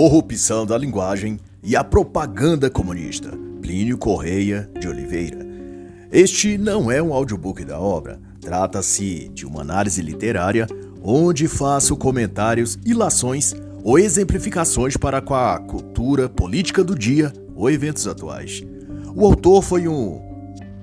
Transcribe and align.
corrupção 0.00 0.64
da 0.64 0.78
linguagem 0.78 1.38
e 1.62 1.76
a 1.76 1.84
propaganda 1.84 2.70
comunista. 2.70 3.32
Plínio 3.60 3.98
Correia 3.98 4.66
de 4.80 4.88
Oliveira. 4.88 5.46
Este 6.10 6.56
não 6.56 6.90
é 6.90 7.02
um 7.02 7.12
audiobook 7.12 7.62
da 7.66 7.78
obra, 7.78 8.18
trata-se 8.40 9.28
de 9.28 9.44
uma 9.44 9.60
análise 9.60 10.00
literária 10.00 10.66
onde 11.02 11.46
faço 11.46 11.98
comentários, 11.98 12.78
ilações 12.82 13.54
ou 13.84 13.98
exemplificações 13.98 14.96
para 14.96 15.20
com 15.20 15.34
a 15.34 15.58
cultura 15.58 16.30
política 16.30 16.82
do 16.82 16.98
dia 16.98 17.30
ou 17.54 17.70
eventos 17.70 18.06
atuais. 18.06 18.62
O 19.14 19.26
autor 19.26 19.60
foi 19.60 19.86
um 19.86 20.29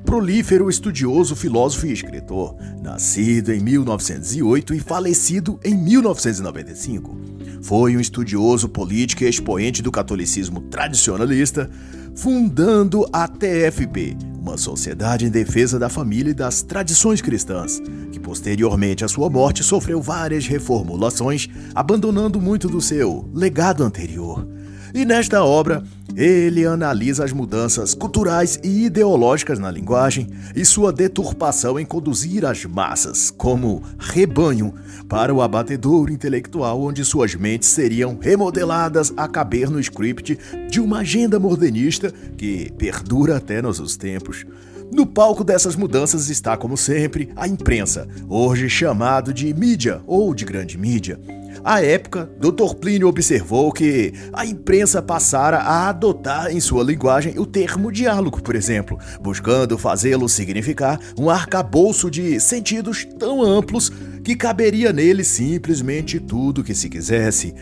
prolífero 0.08 0.70
estudioso, 0.70 1.36
filósofo 1.36 1.86
e 1.86 1.92
escritor, 1.92 2.56
nascido 2.82 3.52
em 3.52 3.60
1908 3.60 4.74
e 4.74 4.80
falecido 4.80 5.60
em 5.62 5.76
1995. 5.76 7.18
Foi 7.62 7.98
um 7.98 8.00
estudioso 8.00 8.70
político 8.70 9.26
e 9.26 9.28
expoente 9.28 9.82
do 9.82 9.92
catolicismo 9.92 10.62
tradicionalista, 10.62 11.70
fundando 12.16 13.06
a 13.12 13.28
TFP, 13.28 14.16
uma 14.40 14.58
sociedade 14.58 15.26
em 15.26 15.30
defesa 15.30 15.78
da 15.78 15.90
família 15.90 16.32
e 16.32 16.34
das 16.34 16.62
tradições 16.62 17.20
cristãs, 17.20 17.82
que 18.10 18.18
posteriormente 18.18 19.04
à 19.04 19.10
sua 19.10 19.30
morte 19.30 19.62
sofreu 19.62 20.02
várias 20.02 20.48
reformulações, 20.48 21.50
abandonando 21.76 22.40
muito 22.40 22.70
do 22.70 22.80
seu 22.80 23.30
legado 23.34 23.84
anterior. 23.84 24.48
E 24.94 25.06
nesta 25.06 25.44
obra, 25.44 25.84
ele 26.16 26.66
analisa 26.66 27.24
as 27.24 27.32
mudanças 27.32 27.94
culturais 27.94 28.60
e 28.64 28.86
ideológicas 28.86 29.60
na 29.60 29.70
linguagem 29.70 30.30
e 30.56 30.66
sua 30.66 30.92
deturpação 30.92 31.80
em 31.80 31.86
conduzir 31.86 32.46
as 32.46 32.66
massas, 32.66 33.30
como 33.30 33.84
rebanho, 34.00 34.74
para 35.08 35.34
o 35.34 35.42
abatedouro 35.42 36.12
intelectual 36.12 36.82
onde 36.82 37.06
suas 37.06 37.36
mentes 37.36 37.70
seriam 37.70 38.18
remodeladas 38.20 39.14
a 39.16 39.28
caber 39.28 39.70
no 39.70 39.80
script 39.80 40.38
de 40.70 40.80
uma 40.80 41.00
agenda 41.00 41.40
modernista 41.40 42.12
que 42.38 42.72
perdura 42.78 43.38
até 43.38 43.62
nossos 43.62 43.96
tempos. 43.96 44.46
No 44.92 45.06
palco 45.06 45.44
dessas 45.44 45.76
mudanças 45.76 46.30
está, 46.30 46.56
como 46.56 46.78
sempre, 46.78 47.30
a 47.36 47.48
imprensa, 47.48 48.08
hoje 48.28 48.70
chamado 48.70 49.34
de 49.34 49.54
mídia 49.54 50.02
ou 50.08 50.34
de 50.34 50.46
grande 50.46 50.78
mídia. 50.78 51.20
À 51.68 51.84
época, 51.84 52.30
Dr. 52.40 52.76
Plínio 52.76 53.10
observou 53.10 53.74
que 53.74 54.14
a 54.32 54.46
imprensa 54.46 55.02
passara 55.02 55.58
a 55.58 55.90
adotar 55.90 56.50
em 56.50 56.62
sua 56.62 56.82
linguagem 56.82 57.38
o 57.38 57.46
termo 57.46 57.92
diálogo, 57.92 58.42
por 58.42 58.56
exemplo, 58.56 58.98
buscando 59.20 59.78
fazê-lo 59.78 60.30
significar 60.30 60.98
um 61.20 61.30
arcabouço 61.30 62.10
de 62.10 62.40
sentidos 62.40 63.04
tão 63.20 63.44
amplos 63.44 63.92
que 64.24 64.34
caberia 64.34 64.94
nele 64.94 65.26
simplesmente 65.26 66.22
tudo 66.22 66.64
que 66.64 66.74
se 66.74 66.88
quisesse. 66.88 67.54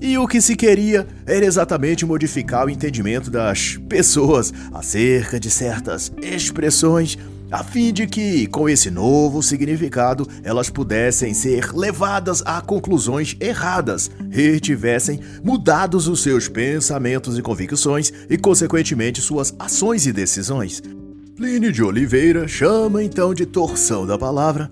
E 0.00 0.16
o 0.16 0.26
que 0.26 0.40
se 0.40 0.56
queria 0.56 1.06
era 1.26 1.44
exatamente 1.44 2.06
modificar 2.06 2.64
o 2.64 2.70
entendimento 2.70 3.30
das 3.30 3.78
pessoas 3.90 4.54
acerca 4.72 5.38
de 5.38 5.50
certas 5.50 6.10
expressões, 6.22 7.18
a 7.50 7.64
fim 7.64 7.92
de 7.92 8.06
que, 8.06 8.46
com 8.46 8.68
esse 8.68 8.90
novo 8.90 9.42
significado, 9.42 10.26
elas 10.42 10.70
pudessem 10.70 11.34
ser 11.34 11.72
levadas 11.72 12.42
a 12.46 12.60
conclusões 12.60 13.36
erradas 13.40 14.10
e 14.30 14.60
tivessem 14.60 15.20
mudados 15.42 16.06
os 16.06 16.22
seus 16.22 16.48
pensamentos 16.48 17.36
e 17.36 17.42
convicções 17.42 18.12
e, 18.28 18.38
consequentemente, 18.38 19.20
suas 19.20 19.54
ações 19.58 20.06
e 20.06 20.12
decisões. 20.12 20.82
Plínio 21.36 21.72
de 21.72 21.82
Oliveira 21.82 22.46
chama 22.46 23.02
então 23.02 23.34
de 23.34 23.46
torção 23.46 24.06
da 24.06 24.18
palavra 24.18 24.70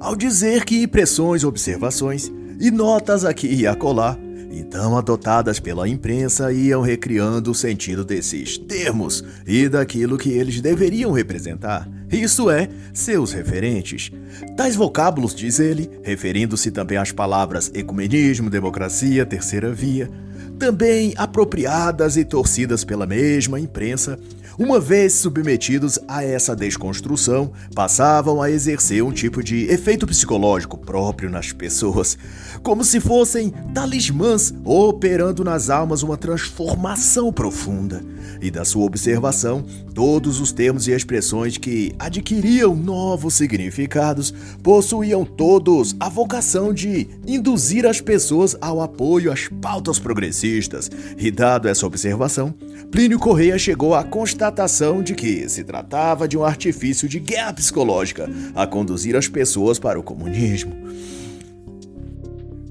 ao 0.00 0.16
dizer 0.16 0.64
que 0.64 0.82
impressões, 0.82 1.44
observações 1.44 2.32
e 2.58 2.70
notas 2.70 3.24
aqui 3.24 3.46
e 3.46 3.66
acolá 3.66 4.16
então 4.50 4.98
adotadas 4.98 5.60
pela 5.60 5.88
imprensa, 5.88 6.52
iam 6.52 6.82
recriando 6.82 7.50
o 7.50 7.54
sentido 7.54 8.04
desses 8.04 8.58
termos 8.58 9.24
e 9.46 9.68
daquilo 9.68 10.18
que 10.18 10.30
eles 10.30 10.60
deveriam 10.60 11.12
representar, 11.12 11.88
isto 12.10 12.50
é, 12.50 12.68
seus 12.92 13.32
referentes. 13.32 14.10
Tais 14.56 14.74
vocábulos, 14.74 15.34
diz 15.34 15.60
ele, 15.60 15.88
referindo-se 16.02 16.70
também 16.70 16.98
às 16.98 17.12
palavras 17.12 17.70
ecumenismo, 17.72 18.50
democracia, 18.50 19.24
terceira 19.24 19.72
via, 19.72 20.10
também 20.58 21.14
apropriadas 21.16 22.16
e 22.16 22.24
torcidas 22.24 22.84
pela 22.84 23.06
mesma 23.06 23.58
imprensa, 23.58 24.18
uma 24.60 24.78
vez 24.78 25.14
submetidos 25.14 25.98
a 26.06 26.22
essa 26.22 26.54
desconstrução, 26.54 27.50
passavam 27.74 28.42
a 28.42 28.50
exercer 28.50 29.02
um 29.02 29.10
tipo 29.10 29.42
de 29.42 29.64
efeito 29.72 30.06
psicológico 30.06 30.76
próprio 30.76 31.30
nas 31.30 31.50
pessoas, 31.50 32.18
como 32.62 32.84
se 32.84 33.00
fossem 33.00 33.54
talismãs 33.72 34.52
operando 34.62 35.42
nas 35.42 35.70
almas 35.70 36.02
uma 36.02 36.18
transformação 36.18 37.32
profunda. 37.32 38.04
E 38.42 38.50
da 38.50 38.62
sua 38.62 38.84
observação, 38.84 39.64
todos 39.94 40.40
os 40.40 40.52
termos 40.52 40.86
e 40.86 40.92
expressões 40.92 41.56
que 41.56 41.94
adquiriam 41.98 42.76
novos 42.76 43.32
significados 43.32 44.32
possuíam 44.62 45.24
todos 45.24 45.96
a 45.98 46.10
vocação 46.10 46.70
de 46.70 47.08
induzir 47.26 47.86
as 47.86 48.02
pessoas 48.02 48.54
ao 48.60 48.82
apoio 48.82 49.32
às 49.32 49.48
pautas 49.48 49.98
progressistas. 49.98 50.90
E 51.16 51.30
dado 51.30 51.66
essa 51.66 51.86
observação, 51.86 52.54
Plínio 52.90 53.18
Correia 53.18 53.58
chegou 53.58 53.94
à 53.94 54.04
constatação 54.04 55.02
de 55.02 55.14
que 55.14 55.48
se 55.48 55.64
tratava 55.64 56.26
de 56.28 56.36
um 56.36 56.44
artifício 56.44 57.08
de 57.08 57.18
guerra 57.18 57.52
psicológica 57.52 58.28
a 58.54 58.66
conduzir 58.66 59.16
as 59.16 59.28
pessoas 59.28 59.78
para 59.78 59.98
o 59.98 60.02
comunismo 60.02 60.80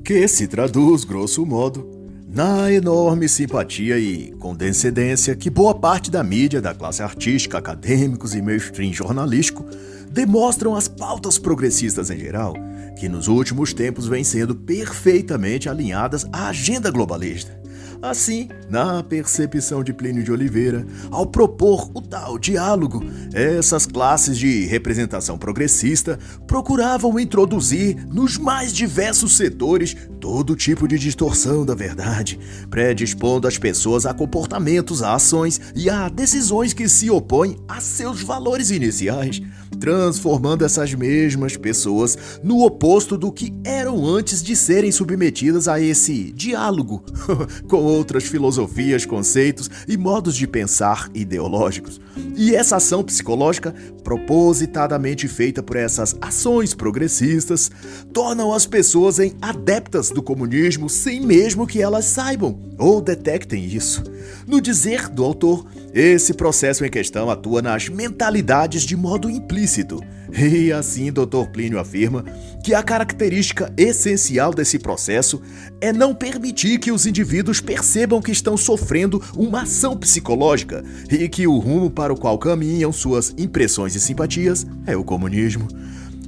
que 0.10 0.28
se 0.28 0.48
traduz, 0.48 1.04
grosso 1.04 1.46
modo, 1.46 1.88
na 2.28 2.72
enorme 2.72 3.30
simpatia 3.30 4.00
e 4.00 4.32
condescendência 4.40 5.36
que 5.36 5.52
boa 5.52 5.76
parte 5.76 6.10
da 6.10 6.24
mídia, 6.24 6.60
da 6.60 6.74
classe 6.74 7.04
artística, 7.04 7.60
acadêmicos 7.60 8.34
e 8.34 8.42
mainstream 8.42 8.92
jornalístico 8.92 9.64
demonstram 10.10 10.76
as 10.76 10.88
pautas 10.88 11.38
progressistas 11.38 12.10
em 12.10 12.18
geral, 12.18 12.56
que 13.00 13.08
nos 13.08 13.28
últimos 13.28 13.72
tempos 13.72 14.08
vêm 14.08 14.24
sendo 14.24 14.56
perfeitamente 14.56 15.70
alinhadas 15.70 16.26
à 16.34 16.48
agenda 16.48 16.90
globalista. 16.90 17.59
Assim, 18.02 18.48
na 18.70 19.04
percepção 19.04 19.84
de 19.84 19.92
Plínio 19.92 20.24
de 20.24 20.32
Oliveira, 20.32 20.88
ao 21.12 21.26
propor 21.26 21.92
o 21.94 22.02
tal 22.02 22.40
diálogo, 22.40 23.04
essas 23.34 23.86
classes 23.86 24.38
de 24.38 24.66
representação 24.68 25.38
progressista 25.38 26.18
procuravam 26.48 27.20
introduzir 27.20 28.08
nos 28.08 28.38
mais 28.38 28.72
diversos 28.72 29.36
setores 29.36 29.98
todo 30.22 30.56
tipo 30.56 30.88
de 30.88 30.98
distorção 30.98 31.66
da 31.66 31.76
verdade, 31.76 32.40
predispondo 32.70 33.48
as 33.50 33.58
pessoas 33.58 34.06
a 34.06 34.14
comportamentos, 34.14 35.04
a 35.04 35.16
ações 35.16 35.60
e 35.76 35.90
a 35.90 36.08
decisões 36.08 36.72
que 36.72 36.88
se 36.88 37.10
opõem 37.10 37.58
a 37.68 37.82
seus 37.82 38.24
valores 38.24 38.72
iniciais, 38.72 39.42
transformando 39.80 40.64
essas 40.64 40.94
mesmas 40.94 41.58
pessoas 41.58 42.18
no 42.44 42.64
oposto 42.64 43.18
do 43.18 43.32
que 43.32 43.54
eram 43.64 44.06
antes 44.06 44.42
de 44.42 44.56
serem 44.56 44.92
submetidas 44.92 45.68
a 45.68 45.80
esse 45.80 46.32
diálogo 46.32 47.04
com 47.68 47.78
outras 47.78 48.24
filosofias, 48.24 49.06
conceitos 49.06 49.70
e 49.88 49.98
modos 49.98 50.36
de 50.36 50.48
pensar 50.48 51.10
ideológicos. 51.14 52.00
E 52.36 52.56
essa 52.56 52.78
ação 52.78 53.04
psicológica, 53.04 53.74
propositadamente 54.04 55.28
feita 55.28 55.62
por 55.62 55.76
essas 55.76 56.16
ações 56.22 56.74
progressistas, 56.74 57.70
tornam 58.14 58.54
as 58.54 58.66
pessoas 58.66 59.20
em 59.20 59.34
adeptas 59.42 60.10
do 60.10 60.22
comunismo 60.22 60.90
sem 60.90 61.20
mesmo 61.22 61.68
que 61.68 61.82
elas 61.82 62.06
saibam 62.06 62.60
ou 62.78 63.02
detectem 63.02 63.66
isso. 63.66 64.04
No 64.48 64.62
dizer 64.62 65.10
do 65.10 65.24
autor, 65.24 65.66
esse 65.94 66.34
processo 66.34 66.86
em 66.86 66.90
questão 66.90 67.30
atua 67.30 67.62
nas 67.62 67.90
mentalidades 67.90 68.84
de 68.84 68.96
modo 68.96 69.30
implícito. 69.30 70.00
E 70.32 70.72
assim, 70.72 71.12
Dr. 71.12 71.48
Plínio 71.52 71.80
afirma 71.80 72.24
que 72.64 72.74
a 72.74 72.84
característica 72.84 73.74
essencial 73.76 74.54
desse 74.54 74.78
processo 74.78 75.42
é 75.82 75.92
não 75.92 76.14
permitir 76.14 76.78
que 76.78 76.92
os 76.92 77.08
indivíduos 77.08 77.60
percebam 77.60 78.22
que 78.22 78.32
estão 78.32 78.56
sofrendo 78.56 79.22
uma 79.36 79.64
ação 79.64 79.98
psicológica 79.98 80.84
e 81.10 81.28
que 81.28 81.48
o 81.48 81.58
rumo 81.58 81.90
para 81.90 82.14
o 82.14 82.20
qual 82.20 82.38
caminham 82.38 82.92
suas 82.92 83.34
impressões 83.38 83.96
e 83.96 84.00
simpatias 84.00 84.68
é 84.86 84.96
o 84.96 85.04
comunismo. 85.04 85.68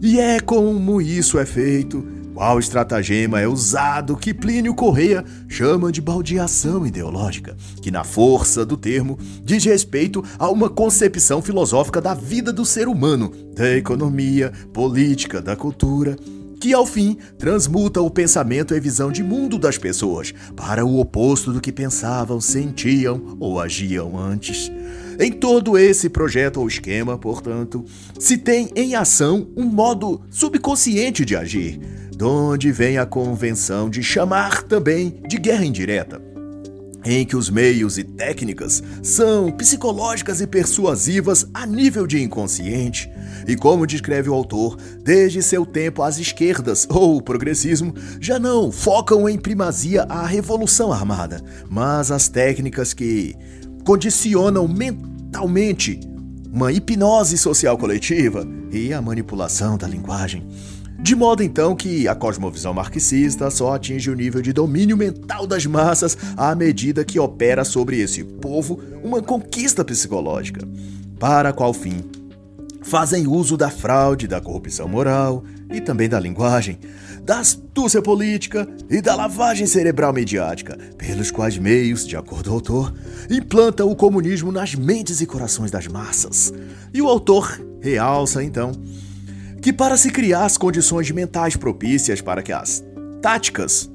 E 0.01 0.19
é 0.19 0.39
como 0.39 0.99
isso 0.99 1.37
é 1.37 1.45
feito 1.45 2.20
qual 2.33 2.59
estratagema 2.59 3.39
é 3.39 3.47
usado 3.47 4.15
que 4.15 4.33
Plínio 4.33 4.73
Correia 4.73 5.23
chama 5.47 5.91
de 5.91 6.01
baldeação 6.01 6.85
ideológica, 6.85 7.55
que 7.81 7.91
na 7.91 8.03
força 8.03 8.65
do 8.65 8.77
termo 8.77 9.17
diz 9.43 9.63
respeito 9.65 10.23
a 10.39 10.49
uma 10.49 10.69
concepção 10.69 11.41
filosófica 11.41 12.01
da 12.01 12.13
vida 12.13 12.53
do 12.53 12.65
ser 12.65 12.87
humano, 12.87 13.31
da 13.53 13.75
economia, 13.75 14.51
política, 14.73 15.41
da 15.41 15.55
cultura, 15.55 16.15
que 16.59 16.73
ao 16.73 16.85
fim 16.85 17.17
transmuta 17.39 18.01
o 18.01 18.09
pensamento 18.09 18.75
e 18.75 18.79
visão 18.79 19.11
de 19.11 19.23
mundo 19.23 19.57
das 19.57 19.77
pessoas 19.77 20.33
para 20.55 20.85
o 20.85 20.99
oposto 20.99 21.51
do 21.51 21.59
que 21.59 21.71
pensavam, 21.71 22.39
sentiam 22.39 23.35
ou 23.39 23.59
agiam 23.59 24.17
antes. 24.17 24.71
Em 25.21 25.31
todo 25.31 25.77
esse 25.77 26.09
projeto 26.09 26.59
ou 26.59 26.67
esquema, 26.67 27.15
portanto, 27.15 27.85
se 28.17 28.39
tem 28.39 28.71
em 28.75 28.95
ação 28.95 29.47
um 29.55 29.65
modo 29.65 30.19
subconsciente 30.31 31.23
de 31.23 31.35
agir, 31.35 31.79
de 32.09 32.23
onde 32.23 32.71
vem 32.71 32.97
a 32.97 33.05
convenção 33.05 33.87
de 33.87 34.01
chamar 34.01 34.63
também 34.63 35.21
de 35.27 35.37
guerra 35.37 35.63
indireta. 35.63 36.19
em 37.03 37.25
que 37.25 37.35
os 37.35 37.49
meios 37.49 37.97
e 37.97 38.03
técnicas 38.03 38.83
são 39.01 39.51
psicológicas 39.51 40.39
e 40.39 40.45
persuasivas 40.45 41.47
a 41.51 41.65
nível 41.65 42.05
de 42.05 42.21
inconsciente. 42.21 43.11
E 43.47 43.55
como 43.55 43.87
descreve 43.87 44.29
o 44.29 44.33
autor, 44.35 44.77
desde 45.03 45.41
seu 45.41 45.65
tempo 45.65 46.03
as 46.03 46.19
esquerdas, 46.19 46.87
ou 46.89 47.17
o 47.17 47.21
progressismo, 47.21 47.93
já 48.19 48.37
não 48.37 48.71
focam 48.71 49.27
em 49.27 49.39
primazia 49.39 50.03
a 50.03 50.27
revolução 50.27 50.91
armada, 50.93 51.43
mas 51.67 52.11
as 52.11 52.27
técnicas 52.27 52.93
que 52.93 53.35
condicionam 53.83 54.67
mentalmente 54.67 55.10
uma 56.51 56.71
hipnose 56.71 57.37
social 57.37 57.77
coletiva 57.77 58.45
e 58.71 58.93
a 58.93 59.01
manipulação 59.01 59.77
da 59.77 59.87
linguagem. 59.87 60.45
De 60.99 61.15
modo 61.15 61.41
então 61.41 61.75
que 61.75 62.07
a 62.07 62.13
cosmovisão 62.13 62.73
marxista 62.73 63.49
só 63.49 63.73
atinge 63.73 64.11
o 64.11 64.15
nível 64.15 64.41
de 64.41 64.53
domínio 64.53 64.95
mental 64.95 65.47
das 65.47 65.65
massas 65.65 66.15
à 66.37 66.53
medida 66.53 67.03
que 67.03 67.19
opera 67.19 67.63
sobre 67.63 67.99
esse 67.99 68.23
povo 68.23 68.79
uma 69.03 69.21
conquista 69.21 69.83
psicológica. 69.83 70.67
Para 71.17 71.51
qual 71.53 71.73
fim? 71.73 72.03
Fazem 72.83 73.27
uso 73.27 73.57
da 73.57 73.69
fraude, 73.69 74.27
da 74.27 74.41
corrupção 74.41 74.87
moral 74.87 75.43
e 75.71 75.81
também 75.81 76.09
da 76.09 76.19
linguagem, 76.19 76.77
da 77.23 77.39
astúcia 77.39 78.01
política 78.01 78.67
e 78.89 79.01
da 79.01 79.15
lavagem 79.15 79.67
cerebral 79.67 80.11
mediática, 80.11 80.77
pelos 80.97 81.31
quais 81.31 81.57
meios, 81.57 82.07
de 82.07 82.17
acordo 82.17 82.45
com 82.45 82.51
o 82.51 82.55
autor, 82.55 82.93
implanta 83.29 83.85
o 83.85 83.95
comunismo 83.95 84.51
nas 84.51 84.75
mentes 84.75 85.21
e 85.21 85.25
corações 85.25 85.71
das 85.71 85.87
massas. 85.87 86.53
E 86.93 87.01
o 87.01 87.07
autor 87.07 87.61
realça 87.79 88.43
então 88.43 88.71
que 89.61 89.71
para 89.71 89.95
se 89.95 90.09
criar 90.09 90.45
as 90.45 90.57
condições 90.57 91.11
mentais 91.11 91.55
propícias 91.55 92.19
para 92.19 92.41
que 92.41 92.51
as 92.51 92.83
táticas 93.21 93.89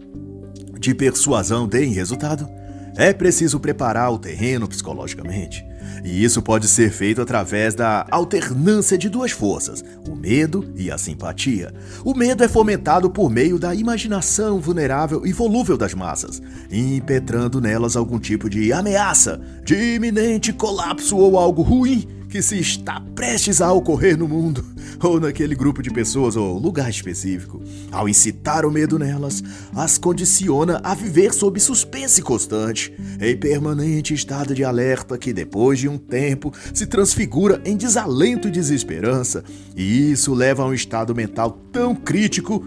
de 0.79 0.95
persuasão 0.95 1.67
deem 1.67 1.93
resultado, 1.93 2.49
é 2.97 3.13
preciso 3.13 3.59
preparar 3.59 4.13
o 4.13 4.19
terreno 4.19 4.69
psicologicamente. 4.69 5.67
E 6.05 6.25
isso 6.25 6.43
pode 6.43 6.69
ser 6.69 6.91
feito 6.91 7.21
através 7.21 7.75
da 7.75 8.07
alternância 8.11 8.97
de 8.97 9.09
duas 9.09 9.31
forças, 9.31 9.85
o 10.09 10.15
medo 10.15 10.73
e 10.77 10.91
a 10.91 10.99
simpatia. 10.99 11.73
O 12.05 12.15
medo 12.15 12.43
é 12.43 12.49
fomentado 12.49 13.11
por 13.11 13.31
meio 13.31 13.59
da 13.59 13.75
imaginação 13.75 14.61
vulnerável 14.61 15.27
e 15.27 15.33
volúvel 15.33 15.77
das 15.77 15.95
massas, 15.95 16.41
impetrando 16.71 17.61
nelas 17.61 17.97
algum 17.97 18.19
tipo 18.19 18.49
de 18.49 18.73
ameaça, 18.73 19.41
de 19.65 19.95
iminente 19.95 20.53
colapso 20.53 21.17
ou 21.17 21.39
algo 21.39 21.63
ruim 21.63 22.16
que 22.29 22.43
se 22.43 22.59
está 22.59 23.01
prestes 23.15 23.61
a 23.61 23.73
ocorrer 23.73 24.17
no 24.17 24.29
mundo, 24.29 24.65
ou 25.03 25.21
naquele 25.21 25.55
grupo 25.55 25.83
de 25.83 25.91
pessoas 25.91 26.37
ou 26.37 26.59
lugar 26.59 26.91
específico. 26.91 27.63
Ao 27.91 28.09
incitar 28.09 28.65
o 28.65 28.71
medo 28.71 28.99
nelas, 28.99 29.43
as 29.75 29.99
condiciona 29.99 30.81
a 30.83 30.95
viver 30.95 31.33
sob 31.33 31.59
suspense 31.61 32.23
constante, 32.23 32.93
em 33.21 33.37
permanente 33.37 34.15
estado 34.15 34.55
de 34.55 34.65
alerta 34.65 35.19
que 35.19 35.33
depois 35.33 35.79
de 35.79 35.89
um 35.89 35.99
tempo 35.99 36.53
se 36.75 36.87
transfigura 36.87 37.61
em 37.65 37.77
desalento 37.77 38.49
e 38.49 38.51
desesperança, 38.51 39.45
e 39.77 40.13
isso 40.13 40.35
leva 40.35 40.63
a 40.63 40.67
um 40.67 40.75
estado 40.75 41.15
mental 41.15 41.59
tão 41.73 41.95
crítico 41.95 42.65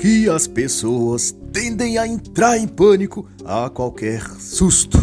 que 0.00 0.28
as 0.28 0.46
pessoas 0.46 1.34
tendem 1.52 1.96
a 1.96 2.06
entrar 2.06 2.58
em 2.58 2.68
pânico 2.68 3.26
a 3.44 3.70
qualquer 3.70 4.22
susto. 4.38 4.98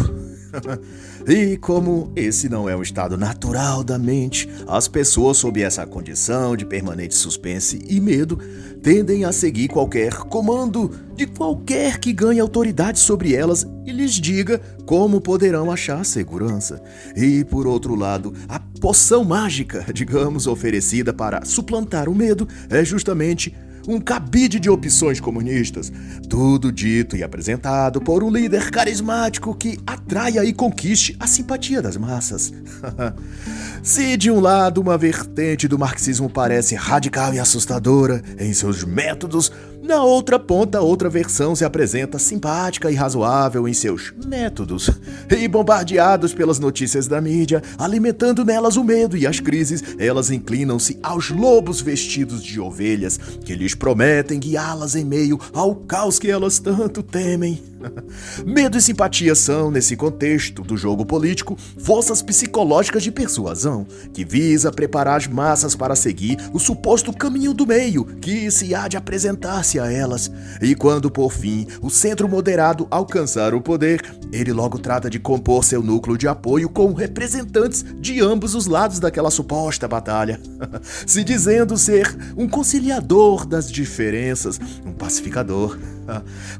E 1.26 1.56
como 1.56 2.10
esse 2.16 2.48
não 2.48 2.68
é 2.68 2.76
um 2.76 2.82
estado 2.82 3.16
natural 3.16 3.84
da 3.84 3.98
mente, 3.98 4.48
as 4.66 4.88
pessoas 4.88 5.36
sob 5.36 5.62
essa 5.62 5.86
condição 5.86 6.56
de 6.56 6.64
permanente 6.64 7.14
suspense 7.14 7.80
e 7.88 8.00
medo 8.00 8.38
tendem 8.82 9.24
a 9.24 9.30
seguir 9.30 9.68
qualquer 9.68 10.12
comando 10.14 10.90
de 11.14 11.26
qualquer 11.26 11.98
que 11.98 12.12
ganhe 12.12 12.40
autoridade 12.40 12.98
sobre 12.98 13.34
elas 13.34 13.64
e 13.86 13.92
lhes 13.92 14.14
diga 14.14 14.60
como 14.84 15.20
poderão 15.20 15.70
achar 15.70 16.04
segurança. 16.04 16.82
E 17.16 17.44
por 17.44 17.66
outro 17.66 17.94
lado, 17.94 18.34
a 18.48 18.58
poção 18.58 19.22
mágica, 19.22 19.86
digamos, 19.94 20.48
oferecida 20.48 21.12
para 21.12 21.44
suplantar 21.44 22.08
o 22.08 22.14
medo 22.14 22.48
é 22.68 22.84
justamente 22.84 23.54
um 23.86 24.00
cabide 24.00 24.60
de 24.60 24.70
opções 24.70 25.20
comunistas, 25.20 25.92
tudo 26.28 26.72
dito 26.72 27.16
e 27.16 27.22
apresentado 27.22 28.00
por 28.00 28.22
um 28.22 28.30
líder 28.30 28.70
carismático 28.70 29.54
que 29.54 29.78
atraia 29.86 30.44
e 30.44 30.52
conquiste 30.52 31.16
a 31.18 31.26
simpatia 31.26 31.82
das 31.82 31.96
massas. 31.96 32.52
Se 33.82 34.16
de 34.16 34.30
um 34.30 34.40
lado 34.40 34.80
uma 34.80 34.96
vertente 34.96 35.66
do 35.66 35.78
marxismo 35.78 36.30
parece 36.30 36.74
radical 36.74 37.34
e 37.34 37.38
assustadora 37.38 38.22
em 38.38 38.52
seus 38.52 38.84
métodos, 38.84 39.50
na 39.82 40.04
outra 40.04 40.38
ponta, 40.38 40.80
outra 40.80 41.10
versão 41.10 41.56
se 41.56 41.64
apresenta 41.64 42.16
simpática 42.16 42.88
e 42.88 42.94
razoável 42.94 43.66
em 43.66 43.74
seus 43.74 44.14
métodos. 44.24 44.88
E 45.28 45.48
bombardeados 45.48 46.32
pelas 46.32 46.60
notícias 46.60 47.08
da 47.08 47.20
mídia, 47.20 47.60
alimentando 47.76 48.44
nelas 48.44 48.76
o 48.76 48.84
medo 48.84 49.16
e 49.16 49.26
as 49.26 49.40
crises, 49.40 49.82
elas 49.98 50.30
inclinam-se 50.30 51.00
aos 51.02 51.30
lobos 51.30 51.80
vestidos 51.80 52.44
de 52.44 52.60
ovelhas, 52.60 53.18
que 53.44 53.56
lhes 53.56 53.74
prometem 53.74 54.38
guiá-las 54.38 54.94
em 54.94 55.04
meio 55.04 55.38
ao 55.52 55.74
caos 55.74 56.18
que 56.18 56.30
elas 56.30 56.60
tanto 56.60 57.02
temem. 57.02 57.60
Medo 58.46 58.78
e 58.78 58.80
simpatia 58.80 59.34
são, 59.34 59.70
nesse 59.70 59.96
contexto 59.96 60.62
do 60.62 60.76
jogo 60.76 61.04
político, 61.04 61.56
forças 61.78 62.22
psicológicas 62.22 63.02
de 63.02 63.10
persuasão, 63.10 63.86
que 64.12 64.24
visa 64.24 64.70
preparar 64.70 65.16
as 65.16 65.26
massas 65.26 65.74
para 65.74 65.96
seguir 65.96 66.38
o 66.52 66.58
suposto 66.58 67.12
caminho 67.12 67.52
do 67.52 67.66
meio 67.66 68.04
que 68.04 68.50
se 68.50 68.74
há 68.74 68.88
de 68.88 68.96
apresentar-se 68.96 69.71
a 69.78 69.90
elas. 69.90 70.30
E 70.60 70.74
quando, 70.74 71.10
por 71.10 71.32
fim, 71.32 71.66
o 71.80 71.90
centro 71.90 72.28
moderado 72.28 72.86
alcançar 72.90 73.54
o 73.54 73.60
poder, 73.60 74.02
ele 74.32 74.52
logo 74.52 74.78
trata 74.78 75.10
de 75.10 75.18
compor 75.18 75.64
seu 75.64 75.82
núcleo 75.82 76.16
de 76.16 76.26
apoio 76.26 76.68
com 76.68 76.92
representantes 76.92 77.84
de 78.00 78.20
ambos 78.20 78.54
os 78.54 78.66
lados 78.66 78.98
daquela 78.98 79.30
suposta 79.30 79.86
batalha, 79.88 80.40
se 81.06 81.22
dizendo 81.22 81.76
ser 81.76 82.16
um 82.36 82.48
conciliador 82.48 83.46
das 83.46 83.70
diferenças, 83.70 84.60
um 84.84 84.92
pacificador. 84.92 85.78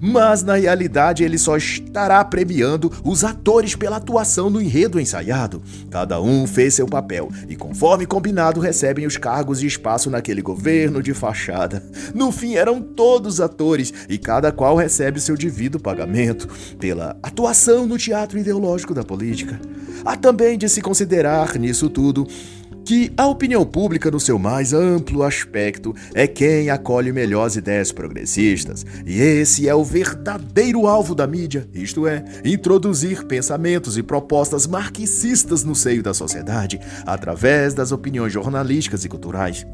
Mas 0.00 0.42
na 0.42 0.54
realidade 0.54 1.24
ele 1.24 1.38
só 1.38 1.56
estará 1.56 2.24
premiando 2.24 2.92
os 3.04 3.24
atores 3.24 3.74
pela 3.74 3.96
atuação 3.96 4.50
no 4.50 4.60
enredo 4.60 5.00
ensaiado. 5.00 5.62
Cada 5.90 6.20
um 6.20 6.46
fez 6.46 6.74
seu 6.74 6.86
papel 6.86 7.30
e, 7.48 7.56
conforme 7.56 8.06
combinado, 8.06 8.60
recebem 8.60 9.06
os 9.06 9.16
cargos 9.16 9.62
e 9.62 9.66
espaço 9.66 10.10
naquele 10.10 10.42
governo 10.42 11.02
de 11.02 11.14
fachada. 11.14 11.82
No 12.14 12.32
fim, 12.32 12.54
eram 12.54 12.80
todos 12.80 13.40
atores 13.40 13.92
e 14.08 14.18
cada 14.18 14.52
qual 14.52 14.76
recebe 14.76 15.20
seu 15.20 15.36
devido 15.36 15.78
pagamento 15.78 16.48
pela 16.78 17.16
atuação 17.22 17.86
no 17.86 17.98
teatro 17.98 18.38
ideológico 18.38 18.94
da 18.94 19.04
política. 19.04 19.60
Há 20.04 20.16
também 20.16 20.58
de 20.58 20.68
se 20.68 20.80
considerar 20.80 21.58
nisso 21.58 21.88
tudo 21.88 22.26
que 22.84 23.12
a 23.16 23.26
opinião 23.26 23.64
pública, 23.64 24.10
no 24.10 24.20
seu 24.20 24.38
mais 24.38 24.72
amplo 24.72 25.22
aspecto, 25.22 25.94
é 26.14 26.26
quem 26.26 26.70
acolhe 26.70 27.12
melhor 27.12 27.46
as 27.46 27.56
ideias 27.56 27.92
progressistas. 27.92 28.84
E 29.06 29.20
esse 29.20 29.68
é 29.68 29.74
o 29.74 29.84
verdadeiro 29.84 30.86
alvo 30.86 31.14
da 31.14 31.26
mídia, 31.26 31.68
isto 31.72 32.06
é, 32.06 32.24
introduzir 32.44 33.24
pensamentos 33.24 33.96
e 33.96 34.02
propostas 34.02 34.66
marxistas 34.66 35.64
no 35.64 35.74
seio 35.74 36.02
da 36.02 36.14
sociedade, 36.14 36.80
através 37.06 37.74
das 37.74 37.92
opiniões 37.92 38.32
jornalísticas 38.32 39.04
e 39.04 39.08
culturais 39.08 39.64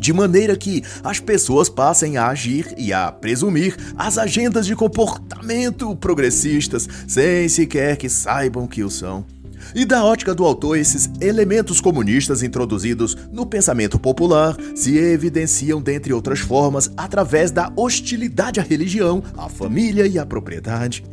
de 0.00 0.12
maneira 0.12 0.56
que 0.56 0.82
as 1.02 1.18
pessoas 1.18 1.68
passem 1.68 2.16
a 2.16 2.28
agir 2.28 2.72
e 2.78 2.92
a 2.92 3.10
presumir 3.10 3.76
as 3.96 4.16
agendas 4.16 4.64
de 4.64 4.76
comportamento 4.76 5.94
progressistas 5.96 6.88
sem 7.06 7.48
sequer 7.48 7.96
que 7.96 8.08
saibam 8.08 8.66
que 8.66 8.84
o 8.84 8.90
são. 8.90 9.26
E 9.74 9.84
da 9.84 10.04
ótica 10.04 10.34
do 10.34 10.44
autor, 10.44 10.76
esses 10.76 11.10
elementos 11.20 11.80
comunistas 11.80 12.42
introduzidos 12.42 13.16
no 13.30 13.46
pensamento 13.46 13.98
popular 13.98 14.56
se 14.74 14.96
evidenciam, 14.96 15.80
dentre 15.80 16.12
outras 16.12 16.40
formas, 16.40 16.90
através 16.96 17.50
da 17.50 17.70
hostilidade 17.76 18.60
à 18.60 18.62
religião, 18.62 19.22
à 19.36 19.48
família 19.48 20.06
e 20.06 20.18
à 20.18 20.24
propriedade. 20.24 21.04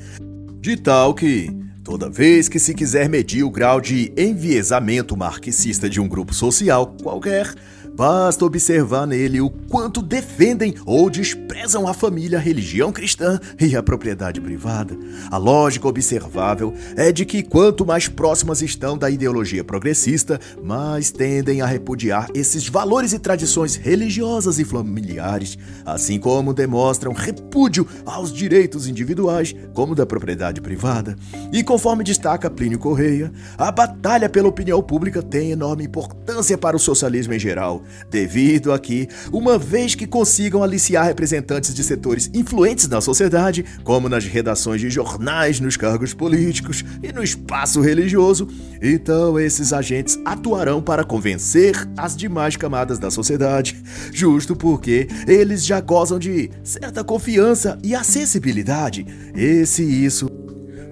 De 0.59 0.77
tal 0.77 1.13
que, 1.13 1.51
toda 1.83 2.09
vez 2.09 2.47
que 2.47 2.59
se 2.59 2.73
quiser 2.73 3.09
medir 3.09 3.43
o 3.43 3.51
grau 3.51 3.79
de 3.79 4.11
enviesamento 4.17 5.15
marxista 5.15 5.89
de 5.89 5.99
um 5.99 6.07
grupo 6.07 6.33
social 6.33 6.95
qualquer, 7.03 7.53
Basta 7.95 8.43
observar 8.43 9.07
nele 9.07 9.39
o 9.39 9.49
quanto 9.49 10.01
defendem 10.01 10.75
ou 10.85 11.09
desprezam 11.09 11.87
a 11.87 11.93
família, 11.93 12.37
a 12.37 12.41
religião 12.41 12.91
cristã 12.91 13.39
e 13.57 13.73
a 13.73 13.81
propriedade 13.81 14.41
privada. 14.41 14.97
A 15.31 15.37
lógica 15.37 15.87
observável 15.87 16.73
é 16.97 17.09
de 17.13 17.23
que 17.23 17.41
quanto 17.41 17.85
mais 17.85 18.09
próximas 18.09 18.61
estão 18.61 18.97
da 18.97 19.09
ideologia 19.09 19.63
progressista, 19.63 20.41
mais 20.61 21.09
tendem 21.09 21.61
a 21.61 21.65
repudiar 21.65 22.27
esses 22.33 22.67
valores 22.67 23.13
e 23.13 23.19
tradições 23.19 23.77
religiosas 23.77 24.59
e 24.59 24.65
familiares, 24.65 25.57
assim 25.85 26.19
como 26.19 26.53
demonstram 26.53 27.13
repúdio 27.13 27.87
aos 28.05 28.33
direitos 28.33 28.89
individuais, 28.89 29.55
como 29.73 29.95
da 29.95 30.05
propriedade 30.05 30.59
privada. 30.59 31.15
E 31.49 31.63
conforme 31.63 32.03
destaca 32.03 32.49
Plínio 32.49 32.77
Correia, 32.77 33.31
a 33.57 33.71
batalha 33.71 34.27
pela 34.27 34.49
opinião 34.49 34.83
pública 34.83 35.23
tem 35.23 35.51
enorme 35.51 35.85
importância 35.85 36.57
para 36.57 36.75
o 36.75 36.79
socialismo 36.79 37.33
em 37.33 37.39
geral 37.39 37.84
devido 38.09 38.71
a 38.71 38.79
que, 38.79 39.07
uma 39.31 39.57
vez 39.57 39.95
que 39.95 40.07
consigam 40.07 40.63
aliciar 40.63 41.05
representantes 41.05 41.73
de 41.73 41.83
setores 41.83 42.29
influentes 42.33 42.87
na 42.87 43.01
sociedade, 43.01 43.65
como 43.83 44.09
nas 44.09 44.25
redações 44.25 44.81
de 44.81 44.89
jornais, 44.89 45.59
nos 45.59 45.77
cargos 45.77 46.13
políticos 46.13 46.83
e 47.01 47.11
no 47.11 47.23
espaço 47.23 47.81
religioso, 47.81 48.47
então 48.81 49.39
esses 49.39 49.73
agentes 49.73 50.19
atuarão 50.25 50.81
para 50.81 51.03
convencer 51.03 51.75
as 51.97 52.15
demais 52.15 52.55
camadas 52.55 52.99
da 52.99 53.09
sociedade, 53.09 53.81
justo 54.11 54.55
porque 54.55 55.07
eles 55.27 55.65
já 55.65 55.79
gozam 55.79 56.19
de 56.19 56.49
certa 56.63 57.03
confiança 57.03 57.77
e 57.83 57.95
acessibilidade. 57.95 59.05
Esse 59.35 59.83
isso 59.83 60.29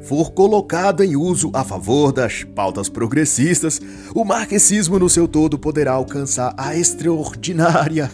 for 0.04 0.32
colocado 0.32 1.04
em 1.04 1.16
uso 1.16 1.50
a 1.54 1.64
favor 1.64 2.12
das 2.12 2.44
pautas 2.44 2.90
progressistas, 2.90 3.82
o 4.14 4.24
marxismo 4.24 5.00
no 5.00 5.10
seu 5.10 5.28
todo 5.28 5.58
poderá 5.58 5.94
alcançar 5.94 6.54
a 6.58 6.76
extraordinária 6.76 8.12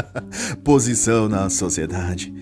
posição 0.62 1.28
na 1.28 1.48
sociedade. 1.48 2.32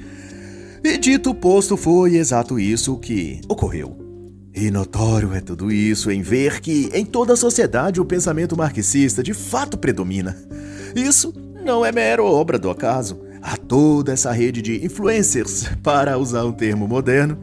E 0.83 0.97
dito 0.97 1.35
posto, 1.35 1.77
foi 1.77 2.17
exato 2.17 2.59
isso 2.59 2.97
que 2.99 3.41
ocorreu. 3.49 3.97
E 4.55 4.71
notório 4.71 5.33
é 5.35 5.41
tudo 5.41 5.71
isso 5.71 6.11
em 6.11 6.23
ver 6.23 6.61
que 6.61 6.91
em 6.93 7.05
toda 7.05 7.35
a 7.35 7.37
sociedade 7.37 8.01
o 8.01 8.05
pensamento 8.05 8.57
marxista 8.57 9.23
de 9.23 9.33
fato 9.33 9.79
predomina. 9.79 10.37
Isso 10.95 11.33
não 11.65 11.85
é 11.85 11.93
mero 11.93 12.25
obra 12.25 12.59
do 12.59 12.71
acaso. 12.71 13.21
Há 13.43 13.57
toda 13.57 14.13
essa 14.13 14.33
rede 14.33 14.61
de 14.61 14.85
influencers, 14.85 15.71
para 15.83 16.19
usar 16.19 16.45
um 16.45 16.53
termo 16.53 16.89
moderno, 16.89 17.39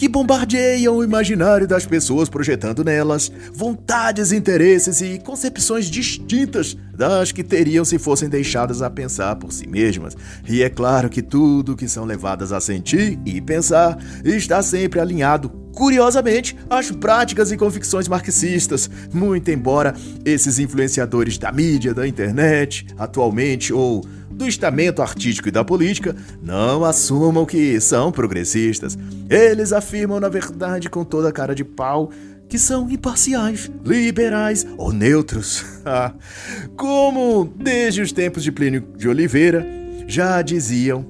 que 0.00 0.08
bombardeiam 0.08 0.96
o 0.96 1.04
imaginário 1.04 1.68
das 1.68 1.84
pessoas, 1.84 2.26
projetando 2.26 2.82
nelas 2.82 3.30
vontades, 3.52 4.32
interesses 4.32 5.02
e 5.02 5.18
concepções 5.18 5.90
distintas 5.90 6.74
das 6.96 7.32
que 7.32 7.44
teriam 7.44 7.84
se 7.84 7.98
fossem 7.98 8.26
deixadas 8.26 8.80
a 8.80 8.88
pensar 8.88 9.36
por 9.36 9.52
si 9.52 9.68
mesmas. 9.68 10.16
E 10.48 10.62
é 10.62 10.70
claro 10.70 11.10
que 11.10 11.20
tudo 11.20 11.76
que 11.76 11.86
são 11.86 12.06
levadas 12.06 12.50
a 12.50 12.62
sentir 12.62 13.18
e 13.26 13.42
pensar 13.42 13.98
está 14.24 14.62
sempre 14.62 15.00
alinhado 15.00 15.50
curiosamente, 15.74 16.56
às 16.68 16.90
práticas 16.90 17.52
e 17.52 17.56
convicções 17.56 18.08
marxistas, 18.08 18.90
muito 19.12 19.50
embora 19.50 19.94
esses 20.24 20.58
influenciadores 20.58 21.38
da 21.38 21.52
mídia, 21.52 21.94
da 21.94 22.08
internet, 22.08 22.86
atualmente 22.98 23.72
ou 23.72 24.02
do 24.40 24.48
estamento 24.48 25.02
artístico 25.02 25.48
e 25.48 25.52
da 25.52 25.62
política 25.62 26.16
não 26.42 26.82
assumam 26.82 27.44
que 27.44 27.78
são 27.78 28.10
progressistas. 28.10 28.98
Eles 29.28 29.70
afirmam, 29.70 30.18
na 30.18 30.30
verdade, 30.30 30.88
com 30.88 31.04
toda 31.04 31.28
a 31.28 31.32
cara 31.32 31.54
de 31.54 31.62
pau, 31.62 32.10
que 32.48 32.58
são 32.58 32.90
imparciais, 32.90 33.70
liberais 33.84 34.66
ou 34.78 34.94
neutros. 34.94 35.62
Como 36.74 37.52
desde 37.54 38.00
os 38.00 38.12
tempos 38.12 38.42
de 38.42 38.50
Plínio 38.50 38.80
de 38.96 39.10
Oliveira 39.10 39.66
já 40.08 40.40
diziam, 40.40 41.04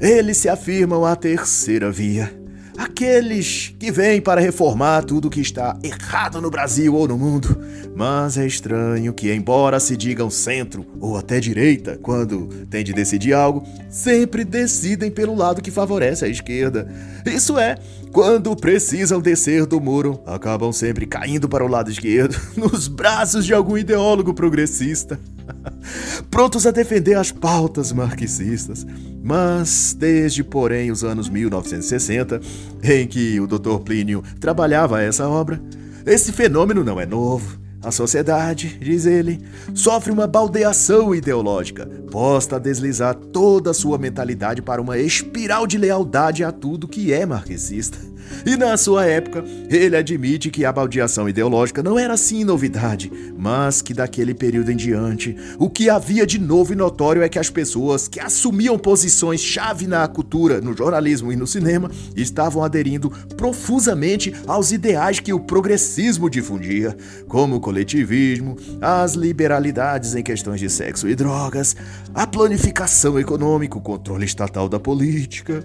eles 0.00 0.36
se 0.38 0.48
afirmam 0.48 1.04
a 1.04 1.14
terceira 1.14 1.92
via 1.92 2.43
aqueles 2.76 3.74
que 3.78 3.90
vêm 3.90 4.20
para 4.20 4.40
reformar 4.40 5.04
tudo 5.04 5.30
que 5.30 5.40
está 5.40 5.78
errado 5.82 6.40
no 6.40 6.50
Brasil 6.50 6.94
ou 6.94 7.06
no 7.06 7.16
mundo. 7.16 7.56
Mas 7.94 8.36
é 8.36 8.46
estranho 8.46 9.12
que, 9.12 9.32
embora 9.32 9.78
se 9.78 9.96
digam 9.96 10.28
centro 10.28 10.84
ou 11.00 11.16
até 11.16 11.38
direita 11.38 11.98
quando 12.02 12.48
tem 12.68 12.82
de 12.82 12.92
decidir 12.92 13.32
algo, 13.32 13.66
sempre 13.88 14.44
decidem 14.44 15.10
pelo 15.10 15.34
lado 15.34 15.62
que 15.62 15.70
favorece 15.70 16.24
a 16.24 16.28
esquerda. 16.28 16.88
Isso 17.24 17.58
é, 17.58 17.76
quando 18.12 18.54
precisam 18.56 19.20
descer 19.20 19.66
do 19.66 19.80
muro, 19.80 20.20
acabam 20.26 20.72
sempre 20.72 21.06
caindo 21.06 21.48
para 21.48 21.64
o 21.64 21.68
lado 21.68 21.90
esquerdo, 21.90 22.40
nos 22.56 22.88
braços 22.88 23.46
de 23.46 23.54
algum 23.54 23.78
ideólogo 23.78 24.34
progressista. 24.34 25.18
prontos 26.30 26.66
a 26.66 26.70
defender 26.70 27.14
as 27.14 27.30
pautas 27.30 27.92
marxistas. 27.92 28.86
Mas, 29.22 29.96
desde, 29.98 30.44
porém, 30.44 30.90
os 30.90 31.02
anos 31.02 31.28
1960, 31.28 32.40
em 32.82 33.06
que 33.06 33.40
o 33.40 33.46
Dr. 33.46 33.78
Plínio 33.84 34.22
trabalhava 34.38 35.02
essa 35.02 35.28
obra, 35.28 35.60
esse 36.04 36.32
fenômeno 36.32 36.84
não 36.84 37.00
é 37.00 37.06
novo. 37.06 37.58
A 37.82 37.90
sociedade, 37.90 38.78
diz 38.80 39.04
ele, 39.04 39.44
sofre 39.74 40.10
uma 40.10 40.26
baldeação 40.26 41.14
ideológica, 41.14 41.86
posta 42.10 42.56
a 42.56 42.58
deslizar 42.58 43.14
toda 43.14 43.72
a 43.72 43.74
sua 43.74 43.98
mentalidade 43.98 44.62
para 44.62 44.80
uma 44.80 44.96
espiral 44.96 45.66
de 45.66 45.76
lealdade 45.76 46.42
a 46.42 46.50
tudo 46.50 46.88
que 46.88 47.12
é 47.12 47.26
marxista. 47.26 47.98
E 48.46 48.56
na 48.56 48.76
sua 48.76 49.06
época, 49.06 49.44
ele 49.68 49.96
admite 49.96 50.50
que 50.50 50.64
a 50.64 50.72
baldeação 50.72 51.28
ideológica 51.28 51.82
não 51.82 51.98
era 51.98 52.14
assim 52.14 52.44
novidade, 52.44 53.10
mas 53.36 53.82
que 53.82 53.94
daquele 53.94 54.34
período 54.34 54.70
em 54.70 54.76
diante, 54.76 55.36
o 55.58 55.70
que 55.70 55.88
havia 55.88 56.26
de 56.26 56.38
novo 56.38 56.72
e 56.72 56.76
notório 56.76 57.22
é 57.22 57.28
que 57.28 57.38
as 57.38 57.50
pessoas 57.50 58.08
que 58.08 58.20
assumiam 58.20 58.78
posições 58.78 59.40
chave 59.40 59.86
na 59.86 60.06
cultura, 60.06 60.60
no 60.60 60.76
jornalismo 60.76 61.32
e 61.32 61.36
no 61.36 61.46
cinema 61.46 61.90
estavam 62.16 62.62
aderindo 62.62 63.10
profusamente 63.36 64.34
aos 64.46 64.72
ideais 64.72 65.20
que 65.20 65.32
o 65.32 65.40
progressismo 65.40 66.28
difundia, 66.28 66.96
como 67.28 67.56
o 67.56 67.60
coletivismo, 67.60 68.56
as 68.80 69.14
liberalidades 69.14 70.14
em 70.14 70.22
questões 70.22 70.60
de 70.60 70.68
sexo 70.68 71.08
e 71.08 71.14
drogas, 71.14 71.76
a 72.14 72.26
planificação 72.26 73.18
econômica, 73.18 73.78
o 73.78 73.80
controle 73.80 74.24
estatal 74.24 74.68
da 74.68 74.78
política. 74.78 75.64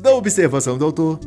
Da 0.00 0.14
observação 0.14 0.78
do 0.78 0.84
autor, 0.86 1.20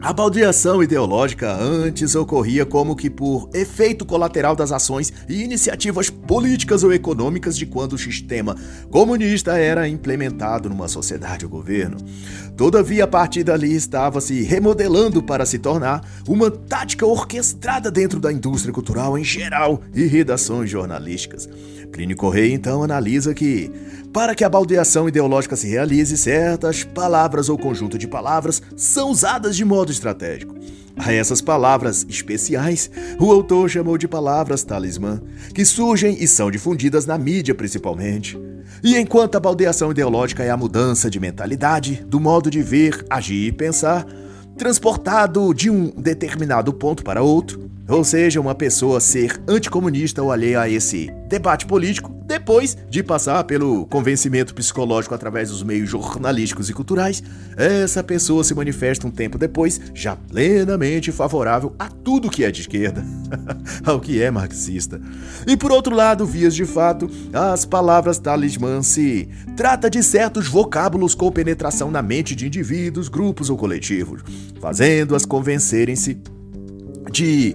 a 0.00 0.12
baldeação 0.12 0.82
ideológica 0.82 1.50
antes 1.52 2.14
ocorria 2.14 2.66
como 2.66 2.94
que 2.94 3.08
por 3.08 3.48
efeito 3.54 4.04
colateral 4.04 4.54
das 4.54 4.70
ações 4.70 5.12
e 5.28 5.42
iniciativas 5.42 6.10
políticas 6.10 6.84
ou 6.84 6.92
econômicas 6.92 7.56
de 7.56 7.64
quando 7.64 7.94
o 7.94 7.98
sistema 7.98 8.54
comunista 8.90 9.56
era 9.56 9.88
implementado 9.88 10.68
numa 10.68 10.86
sociedade 10.86 11.46
ou 11.46 11.50
governo. 11.50 11.96
Todavia, 12.56 13.04
a 13.04 13.08
partir 13.08 13.42
dali 13.42 13.74
estava 13.74 14.20
se 14.20 14.42
remodelando 14.42 15.22
para 15.22 15.46
se 15.46 15.58
tornar 15.58 16.06
uma 16.28 16.50
tática 16.50 17.06
orquestrada 17.06 17.90
dentro 17.90 18.20
da 18.20 18.32
indústria 18.32 18.72
cultural 18.72 19.16
em 19.18 19.24
geral 19.24 19.80
e 19.94 20.06
redações 20.06 20.70
jornalísticas. 20.70 21.48
Plínio 21.90 22.16
Correia 22.16 22.52
então 22.52 22.82
analisa 22.82 23.32
que, 23.32 23.70
para 24.12 24.34
que 24.34 24.44
a 24.44 24.48
baldeação 24.48 25.08
ideológica 25.08 25.56
se 25.56 25.68
realize, 25.68 26.16
certas 26.16 26.84
palavras 26.84 27.48
ou 27.48 27.58
conjunto 27.58 27.96
de 27.96 28.06
palavras 28.08 28.62
são 28.76 29.10
usadas 29.10 29.56
de 29.56 29.64
modo 29.86 29.92
estratégico. 29.92 30.54
A 30.96 31.12
essas 31.12 31.40
palavras 31.40 32.04
especiais, 32.08 32.90
o 33.20 33.30
autor 33.30 33.68
chamou 33.68 33.96
de 33.96 34.08
palavras 34.08 34.64
talismã, 34.64 35.20
que 35.54 35.64
surgem 35.64 36.16
e 36.18 36.26
são 36.26 36.50
difundidas 36.50 37.06
na 37.06 37.16
mídia 37.16 37.54
principalmente. 37.54 38.38
E 38.82 38.96
enquanto 38.96 39.36
a 39.36 39.40
baldeação 39.40 39.90
ideológica 39.90 40.42
é 40.42 40.50
a 40.50 40.56
mudança 40.56 41.08
de 41.08 41.20
mentalidade, 41.20 42.04
do 42.06 42.18
modo 42.18 42.50
de 42.50 42.62
ver, 42.62 43.04
agir 43.08 43.48
e 43.48 43.52
pensar, 43.52 44.06
transportado 44.56 45.52
de 45.54 45.70
um 45.70 45.90
determinado 45.90 46.72
ponto 46.72 47.04
para 47.04 47.22
outro, 47.22 47.65
ou 47.88 48.02
seja, 48.02 48.40
uma 48.40 48.54
pessoa 48.54 49.00
ser 49.00 49.40
anticomunista 49.48 50.22
ou 50.22 50.32
alheia 50.32 50.60
a 50.60 50.68
esse 50.68 51.10
debate 51.28 51.66
político, 51.66 52.14
depois 52.26 52.76
de 52.90 53.02
passar 53.02 53.44
pelo 53.44 53.86
convencimento 53.86 54.52
psicológico 54.52 55.14
através 55.14 55.50
dos 55.50 55.62
meios 55.62 55.88
jornalísticos 55.88 56.68
e 56.68 56.72
culturais, 56.72 57.22
essa 57.56 58.02
pessoa 58.02 58.42
se 58.42 58.54
manifesta 58.54 59.06
um 59.06 59.10
tempo 59.10 59.38
depois 59.38 59.80
já 59.94 60.16
plenamente 60.16 61.12
favorável 61.12 61.74
a 61.78 61.88
tudo 61.88 62.30
que 62.30 62.44
é 62.44 62.50
de 62.50 62.62
esquerda, 62.62 63.04
ao 63.86 64.00
que 64.00 64.20
é 64.20 64.30
marxista. 64.30 65.00
E 65.46 65.56
por 65.56 65.70
outro 65.70 65.94
lado, 65.94 66.26
vias 66.26 66.54
de 66.54 66.64
fato, 66.64 67.08
as 67.32 67.64
palavras 67.64 68.18
talismã 68.18 68.82
se 68.82 69.28
trata 69.56 69.88
de 69.88 70.02
certos 70.02 70.48
vocábulos 70.48 71.14
com 71.14 71.30
penetração 71.30 71.90
na 71.90 72.02
mente 72.02 72.34
de 72.34 72.46
indivíduos, 72.46 73.08
grupos 73.08 73.48
ou 73.48 73.56
coletivos, 73.56 74.22
fazendo-as 74.60 75.24
convencerem-se 75.24 76.18
de 77.10 77.54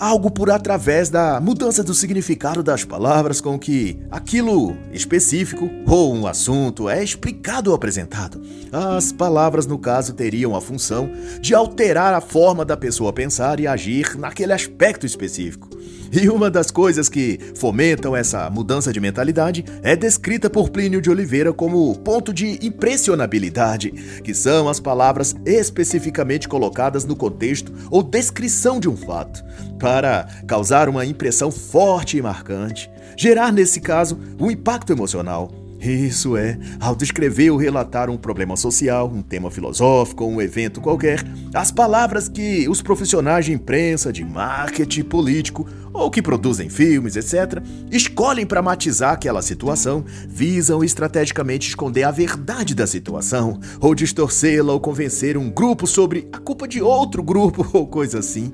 algo 0.00 0.30
por 0.30 0.50
através 0.50 1.10
da 1.10 1.38
mudança 1.38 1.84
do 1.84 1.92
significado 1.92 2.62
das 2.62 2.84
palavras 2.84 3.38
com 3.38 3.58
que 3.58 3.98
aquilo 4.10 4.74
específico 4.90 5.70
ou 5.86 6.14
um 6.14 6.26
assunto 6.26 6.88
é 6.88 7.04
explicado 7.04 7.68
ou 7.68 7.76
apresentado. 7.76 8.40
As 8.72 9.12
palavras, 9.12 9.66
no 9.66 9.78
caso, 9.78 10.14
teriam 10.14 10.56
a 10.56 10.60
função 10.60 11.10
de 11.40 11.54
alterar 11.54 12.14
a 12.14 12.20
forma 12.20 12.64
da 12.64 12.76
pessoa 12.76 13.12
pensar 13.12 13.60
e 13.60 13.66
agir 13.66 14.16
naquele 14.16 14.54
aspecto 14.54 15.04
específico. 15.04 15.68
E 16.12 16.28
uma 16.28 16.50
das 16.50 16.72
coisas 16.72 17.08
que 17.08 17.38
fomentam 17.54 18.16
essa 18.16 18.50
mudança 18.50 18.92
de 18.92 18.98
mentalidade 18.98 19.64
é 19.82 19.94
descrita 19.94 20.50
por 20.50 20.68
Plínio 20.70 21.00
de 21.00 21.08
Oliveira 21.08 21.52
como 21.52 21.96
ponto 22.00 22.32
de 22.32 22.58
impressionabilidade, 22.66 23.92
que 24.24 24.34
são 24.34 24.68
as 24.68 24.80
palavras 24.80 25.36
especificamente 25.46 26.48
colocadas 26.48 27.04
no 27.04 27.14
contexto 27.14 27.72
ou 27.90 28.02
descrição 28.02 28.80
de 28.80 28.88
um 28.88 28.96
fato, 28.96 29.44
para 29.78 30.26
causar 30.48 30.88
uma 30.88 31.06
impressão 31.06 31.50
forte 31.52 32.16
e 32.16 32.22
marcante, 32.22 32.90
gerar 33.16 33.52
nesse 33.52 33.80
caso 33.80 34.18
um 34.40 34.50
impacto 34.50 34.92
emocional. 34.92 35.59
Isso 35.80 36.36
é, 36.36 36.58
ao 36.78 36.94
descrever 36.94 37.50
ou 37.50 37.56
relatar 37.56 38.10
um 38.10 38.18
problema 38.18 38.54
social, 38.54 39.10
um 39.10 39.22
tema 39.22 39.50
filosófico 39.50 40.24
ou 40.24 40.30
um 40.30 40.40
evento 40.40 40.78
qualquer, 40.80 41.24
as 41.54 41.72
palavras 41.72 42.28
que 42.28 42.68
os 42.68 42.82
profissionais 42.82 43.46
de 43.46 43.52
imprensa, 43.52 44.12
de 44.12 44.22
marketing 44.22 45.04
político 45.04 45.66
ou 45.92 46.10
que 46.10 46.20
produzem 46.20 46.68
filmes, 46.68 47.16
etc., 47.16 47.62
escolhem 47.90 48.46
para 48.46 48.62
matizar 48.62 49.12
aquela 49.12 49.40
situação, 49.40 50.04
visam 50.28 50.84
estrategicamente 50.84 51.68
esconder 51.68 52.04
a 52.04 52.10
verdade 52.10 52.74
da 52.74 52.86
situação, 52.86 53.58
ou 53.80 53.94
distorcê-la 53.94 54.72
ou 54.72 54.80
convencer 54.80 55.36
um 55.36 55.50
grupo 55.50 55.86
sobre 55.86 56.28
a 56.32 56.38
culpa 56.38 56.68
de 56.68 56.82
outro 56.82 57.22
grupo 57.22 57.66
ou 57.72 57.86
coisa 57.86 58.18
assim. 58.18 58.52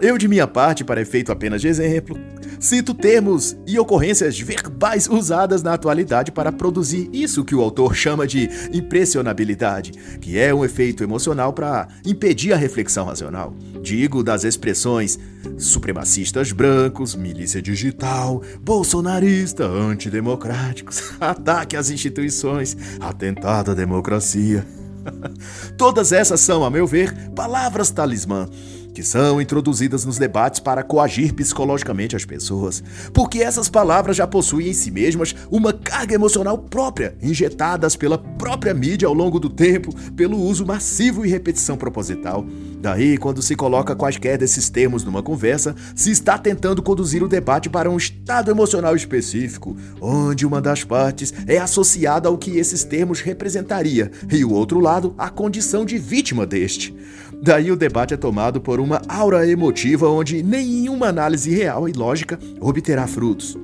Eu, 0.00 0.18
de 0.18 0.28
minha 0.28 0.46
parte, 0.46 0.84
para 0.84 1.00
efeito 1.00 1.32
apenas 1.32 1.60
de 1.60 1.68
exemplo, 1.68 2.18
cito 2.58 2.92
termos 2.94 3.56
e 3.66 3.78
ocorrências 3.78 4.38
verbais 4.38 5.08
usadas 5.08 5.62
na 5.62 5.74
atualidade 5.74 6.32
para 6.32 6.52
produzir 6.52 7.08
isso 7.12 7.44
que 7.44 7.54
o 7.54 7.60
autor 7.60 7.94
chama 7.94 8.26
de 8.26 8.48
impressionabilidade, 8.72 9.92
que 10.20 10.38
é 10.38 10.54
um 10.54 10.64
efeito 10.64 11.02
emocional 11.02 11.52
para 11.52 11.88
impedir 12.04 12.52
a 12.52 12.56
reflexão 12.56 13.06
racional. 13.06 13.54
Digo 13.82 14.22
das 14.22 14.44
expressões 14.44 15.18
supremacistas 15.58 16.52
brancos, 16.52 17.14
milícia 17.14 17.62
digital, 17.62 18.42
bolsonarista, 18.60 19.64
antidemocráticos, 19.64 21.12
ataque 21.20 21.76
às 21.76 21.90
instituições, 21.90 22.76
atentado 23.00 23.70
à 23.70 23.74
democracia. 23.74 24.66
Todas 25.78 26.12
essas 26.12 26.40
são, 26.40 26.64
a 26.64 26.70
meu 26.70 26.86
ver, 26.86 27.30
palavras 27.30 27.90
talismã 27.90 28.48
que 28.96 29.02
são 29.02 29.42
introduzidas 29.42 30.06
nos 30.06 30.16
debates 30.16 30.58
para 30.58 30.82
coagir 30.82 31.34
psicologicamente 31.34 32.16
as 32.16 32.24
pessoas, 32.24 32.82
porque 33.12 33.42
essas 33.42 33.68
palavras 33.68 34.16
já 34.16 34.26
possuem 34.26 34.68
em 34.68 34.72
si 34.72 34.90
mesmas 34.90 35.36
uma 35.50 35.70
carga 35.70 36.14
emocional 36.14 36.56
própria, 36.56 37.14
injetadas 37.22 37.94
pela 37.94 38.16
própria 38.16 38.72
mídia 38.72 39.06
ao 39.06 39.12
longo 39.12 39.38
do 39.38 39.50
tempo, 39.50 39.94
pelo 40.12 40.38
uso 40.38 40.64
massivo 40.64 41.26
e 41.26 41.28
repetição 41.28 41.76
proposital. 41.76 42.46
Daí, 42.80 43.18
quando 43.18 43.42
se 43.42 43.54
coloca 43.54 43.94
quaisquer 43.94 44.38
desses 44.38 44.70
termos 44.70 45.04
numa 45.04 45.22
conversa, 45.22 45.74
se 45.94 46.10
está 46.10 46.38
tentando 46.38 46.82
conduzir 46.82 47.22
o 47.22 47.28
debate 47.28 47.68
para 47.68 47.90
um 47.90 47.98
estado 47.98 48.50
emocional 48.50 48.96
específico, 48.96 49.76
onde 50.00 50.46
uma 50.46 50.60
das 50.60 50.84
partes 50.84 51.34
é 51.46 51.58
associada 51.58 52.30
ao 52.30 52.38
que 52.38 52.56
esses 52.56 52.82
termos 52.82 53.20
representaria 53.20 54.10
e 54.32 54.42
o 54.42 54.52
outro 54.52 54.80
lado 54.80 55.14
a 55.18 55.28
condição 55.28 55.84
de 55.84 55.98
vítima 55.98 56.46
deste. 56.46 56.94
Daí 57.42 57.70
o 57.70 57.76
debate 57.76 58.14
é 58.14 58.16
tomado 58.16 58.60
por 58.60 58.80
uma 58.80 59.02
aura 59.08 59.48
emotiva 59.48 60.08
onde 60.08 60.42
nenhuma 60.42 61.08
análise 61.08 61.54
real 61.54 61.88
e 61.88 61.92
lógica 61.92 62.38
obterá 62.60 63.06
frutos. 63.06 63.56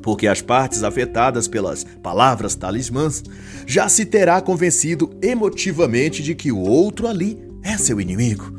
Porque 0.00 0.26
as 0.26 0.40
partes 0.40 0.82
afetadas 0.82 1.46
pelas 1.46 1.84
palavras 2.02 2.54
talismãs 2.54 3.22
já 3.66 3.88
se 3.88 4.06
terá 4.06 4.40
convencido 4.40 5.10
emotivamente 5.20 6.22
de 6.22 6.34
que 6.34 6.50
o 6.50 6.58
outro 6.58 7.06
ali 7.06 7.38
é 7.62 7.76
seu 7.76 8.00
inimigo. 8.00 8.58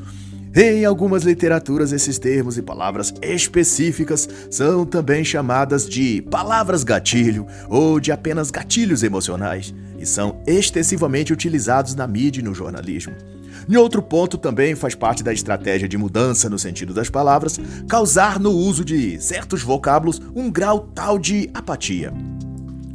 Em 0.54 0.84
algumas 0.84 1.24
literaturas, 1.24 1.94
esses 1.94 2.20
termos 2.20 2.58
e 2.58 2.62
palavras 2.62 3.14
específicas 3.22 4.28
são 4.50 4.86
também 4.86 5.24
chamadas 5.24 5.88
de 5.88 6.22
palavras 6.24 6.84
gatilho 6.84 7.48
ou 7.70 8.02
de 8.02 8.12
apenas 8.12 8.52
gatilhos 8.52 9.02
emocionais 9.02 9.74
e 9.98 10.06
são 10.06 10.44
extensivamente 10.46 11.32
utilizados 11.32 11.96
na 11.96 12.06
mídia 12.06 12.42
e 12.42 12.44
no 12.44 12.54
jornalismo. 12.54 13.16
Em 13.70 13.76
outro 13.78 14.02
ponto 14.02 14.38
também 14.38 14.76
faz 14.76 14.96
parte 14.96 15.24
da 15.24 15.34
estratégia 15.34 15.88
de 15.88 15.98
mudança 15.98 16.50
no 16.50 16.60
sentido 16.60 16.94
das 16.94 17.10
palavras, 17.10 17.60
causar 17.88 18.40
no 18.40 18.52
uso 18.52 18.84
de 18.84 19.20
certos 19.22 19.62
vocábulos 19.62 20.22
um 20.36 20.52
grau 20.52 20.90
tal 20.94 21.18
de 21.18 21.50
apatia 21.54 22.14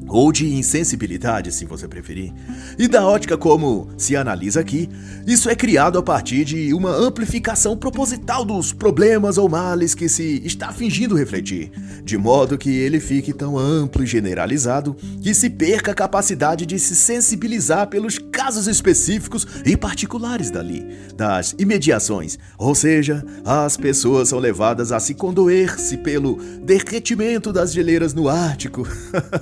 ou 0.08 0.30
de 0.30 0.54
insensibilidade, 0.54 1.52
se 1.52 1.64
você 1.64 1.88
preferir. 1.88 2.32
E 2.78 2.86
da 2.86 3.06
ótica 3.06 3.36
como 3.36 3.88
se 3.96 4.16
analisa 4.16 4.60
aqui, 4.60 4.88
isso 5.26 5.50
é 5.50 5.54
criado 5.54 5.98
a 5.98 6.02
partir 6.02 6.44
de 6.44 6.72
uma 6.72 6.90
amplificação 6.90 7.76
proposital 7.76 8.44
dos 8.44 8.72
problemas 8.72 9.36
ou 9.38 9.48
males 9.48 9.94
que 9.94 10.08
se 10.08 10.40
está 10.44 10.72
fingindo 10.72 11.16
refletir, 11.16 11.72
de 12.04 12.16
modo 12.16 12.58
que 12.58 12.70
ele 12.70 13.00
fique 13.00 13.32
tão 13.32 13.58
amplo 13.58 14.04
e 14.04 14.06
generalizado 14.06 14.96
que 15.20 15.34
se 15.34 15.50
perca 15.50 15.90
a 15.90 15.94
capacidade 15.94 16.64
de 16.64 16.78
se 16.78 16.94
sensibilizar 16.94 17.88
pelos 17.88 18.18
casos 18.46 18.68
específicos 18.68 19.44
e 19.64 19.76
particulares 19.76 20.52
dali, 20.52 20.86
das 21.16 21.52
imediações, 21.58 22.38
ou 22.56 22.76
seja, 22.76 23.24
as 23.44 23.76
pessoas 23.76 24.28
são 24.28 24.38
levadas 24.38 24.92
a 24.92 25.00
se 25.00 25.14
condoer-se 25.14 25.96
pelo 25.96 26.36
derretimento 26.62 27.52
das 27.52 27.72
geleiras 27.72 28.14
no 28.14 28.28
Ártico. 28.28 28.86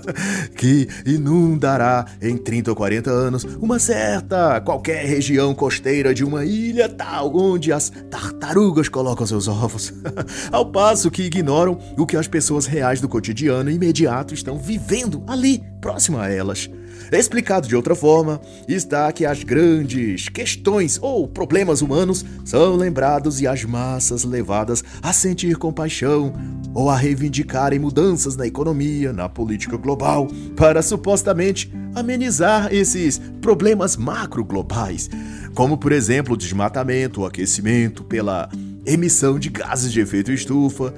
que 0.56 0.88
inundará 1.04 2.06
em 2.22 2.38
30 2.38 2.70
ou 2.70 2.76
40 2.76 3.10
anos 3.10 3.44
uma 3.60 3.78
certa 3.78 4.58
qualquer 4.62 5.04
região 5.04 5.54
costeira 5.54 6.14
de 6.14 6.24
uma 6.24 6.46
ilha 6.46 6.88
tal 6.88 7.36
onde 7.36 7.74
as 7.74 7.92
tartarugas 8.10 8.88
colocam 8.88 9.26
seus 9.26 9.48
ovos, 9.48 9.92
ao 10.50 10.64
passo 10.72 11.10
que 11.10 11.24
ignoram 11.24 11.78
o 11.98 12.06
que 12.06 12.16
as 12.16 12.26
pessoas 12.26 12.64
reais 12.64 13.02
do 13.02 13.08
cotidiano 13.08 13.70
imediato 13.70 14.32
estão 14.32 14.56
vivendo 14.56 15.22
ali, 15.26 15.62
próximo 15.78 16.18
a 16.18 16.30
elas. 16.30 16.70
Explicado 17.12 17.68
de 17.68 17.76
outra 17.76 17.94
forma, 17.94 18.40
está 18.66 19.10
que 19.12 19.24
as 19.24 19.42
grandes 19.42 20.28
questões 20.28 20.98
ou 21.00 21.28
problemas 21.28 21.82
humanos 21.82 22.24
são 22.44 22.76
lembrados 22.76 23.40
e 23.40 23.46
as 23.46 23.64
massas 23.64 24.24
levadas 24.24 24.82
a 25.02 25.12
sentir 25.12 25.56
compaixão 25.56 26.32
ou 26.74 26.90
a 26.90 26.96
reivindicarem 26.96 27.78
mudanças 27.78 28.36
na 28.36 28.46
economia, 28.46 29.12
na 29.12 29.28
política 29.28 29.76
global, 29.76 30.28
para 30.56 30.82
supostamente 30.82 31.72
amenizar 31.94 32.74
esses 32.74 33.20
problemas 33.40 33.96
macro 33.96 34.44
globais, 34.44 35.08
como 35.54 35.78
por 35.78 35.92
exemplo 35.92 36.34
o 36.34 36.36
desmatamento, 36.36 37.20
o 37.20 37.26
aquecimento 37.26 38.02
pela 38.02 38.48
emissão 38.84 39.38
de 39.38 39.48
gases 39.48 39.92
de 39.92 40.00
efeito 40.00 40.32
estufa, 40.32 40.92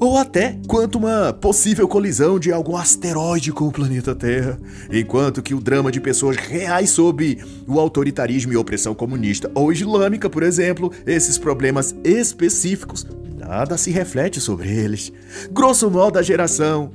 ou 0.00 0.16
até 0.16 0.58
quanto 0.66 0.96
uma 0.96 1.30
possível 1.32 1.86
colisão 1.86 2.40
de 2.40 2.50
algum 2.50 2.74
asteroide 2.74 3.52
com 3.52 3.68
o 3.68 3.72
planeta 3.72 4.14
Terra, 4.14 4.58
enquanto 4.90 5.42
que 5.42 5.54
o 5.54 5.60
drama 5.60 5.92
de 5.92 6.00
pessoas 6.00 6.36
reais 6.36 6.88
sob 6.88 7.38
o 7.68 7.78
autoritarismo 7.78 8.52
e 8.52 8.56
opressão 8.56 8.94
comunista 8.94 9.50
ou 9.54 9.70
islâmica, 9.70 10.30
por 10.30 10.42
exemplo, 10.42 10.90
esses 11.06 11.36
problemas 11.36 11.94
específicos, 12.02 13.06
nada 13.38 13.76
se 13.76 13.90
reflete 13.90 14.40
sobre 14.40 14.70
eles. 14.70 15.12
Grosso 15.52 15.90
modo, 15.90 16.18
a 16.18 16.22
geração 16.22 16.90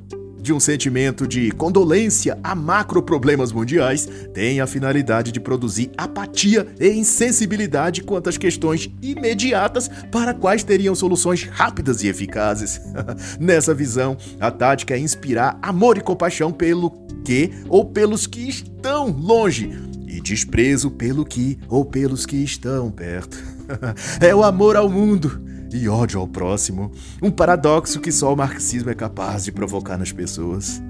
de 0.46 0.54
um 0.54 0.60
sentimento 0.60 1.28
de 1.28 1.50
condolência 1.50 2.38
a 2.44 2.54
macro 2.54 3.02
problemas 3.02 3.52
mundiais 3.52 4.08
tem 4.32 4.62
a 4.62 4.68
finalidade 4.68 5.32
de 5.32 5.40
produzir 5.40 5.90
apatia 5.98 6.68
e 6.80 6.88
insensibilidade 6.88 8.04
quanto 8.04 8.30
às 8.30 8.38
questões 8.38 8.88
imediatas 9.02 9.90
para 10.12 10.36
quais 10.36 10.64
teriam 10.64 10.94
soluções 10.94 11.44
rápidas 11.44 12.04
e 12.04 12.10
eficazes. 12.10 12.80
Nessa 13.40 13.74
visão, 13.74 14.16
a 14.40 14.52
tática 14.52 14.94
é 14.94 15.00
inspirar 15.00 15.58
amor 15.64 15.98
e 15.98 16.02
compaixão 16.02 16.52
pelo 16.52 16.92
que 17.26 17.52
ou 17.68 17.84
pelos 17.84 18.28
que 18.28 18.48
estão 18.48 19.08
longe 19.10 19.72
e 20.08 20.22
desprezo 20.22 20.92
pelo 20.92 21.26
que 21.26 21.58
ou 21.68 21.84
pelos 21.84 22.24
que 22.24 22.38
estão 22.38 22.92
perto. 22.92 23.44
é 24.22 24.34
o 24.36 24.44
amor 24.44 24.76
ao 24.76 24.88
mundo 24.88 25.45
e 25.76 25.90
ódio 25.90 26.20
ao 26.20 26.28
próximo, 26.28 26.92
um 27.22 27.30
paradoxo 27.30 28.00
que 28.00 28.12
só 28.12 28.34
o 28.34 28.38
marxismo 28.38 28.90
é 28.90 28.96
capaz 28.96 29.44
de 29.44 29.52
provocar 29.52 29.98
nas 29.98 30.12
pessoas. 30.12 30.82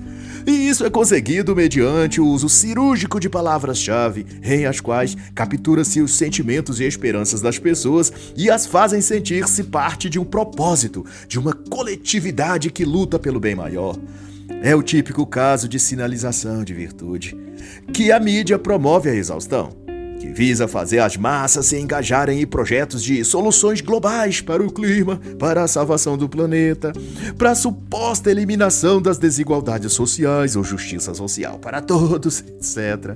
E 0.45 0.52
isso 0.52 0.86
é 0.86 0.89
conseguido 0.91 1.56
mediante 1.56 2.21
o 2.21 2.28
uso 2.28 2.48
cirúrgico 2.48 3.19
de 3.19 3.28
palavras-chave, 3.28 4.28
em 4.43 4.65
as 4.65 4.80
quais 4.80 5.17
captura-se 5.34 6.02
os 6.02 6.13
sentimentos 6.13 6.80
e 6.80 6.84
esperanças 6.84 7.41
das 7.41 7.58
pessoas 7.58 8.13
e 8.38 8.50
as 8.50 8.67
fazem 8.67 9.02
sentir-se 9.02 9.63
parte 9.63 10.08
de 10.08 10.19
um 10.19 10.26
propósito, 10.26 11.04
de 11.28 11.39
uma 11.39 11.54
coletividade 11.54 12.69
que 12.69 12.86
luta 12.86 13.17
pelo 13.17 13.39
bem 13.39 13.56
maior. 13.56 13.98
É 14.62 14.76
o 14.76 14.84
típico 14.84 15.26
caso 15.26 15.67
de 15.67 15.80
sinalização 15.80 16.63
de 16.63 16.74
virtude, 16.76 17.36
que 17.91 18.12
a 18.12 18.19
mídia 18.19 18.60
promove 18.60 19.10
a 19.10 19.15
exaustão 19.15 19.85
que 20.26 20.34
visa 20.34 20.68
fazer 20.68 21.00
as 21.00 21.16
massas 21.16 21.68
se 21.68 21.78
engajarem 21.78 22.42
em 22.42 22.48
projetos 22.48 23.04
de 23.04 23.24
soluções 23.24 23.80
globais 23.80 24.42
para 24.42 24.64
o 24.64 24.72
clima, 24.72 25.22
para 25.38 25.62
a 25.62 25.68
salvação 25.68 26.18
do 26.18 26.28
planeta, 26.28 26.92
para 27.38 27.52
a 27.52 27.56
suposta 27.56 28.32
eliminação 28.32 29.00
das 29.00 29.20
desigualdades 29.20 29.94
sociais 29.94 30.56
ou 30.56 30.64
justiça 30.64 31.14
social 31.14 31.60
para 31.60 31.80
todos, 31.80 32.40
etc. 32.40 33.16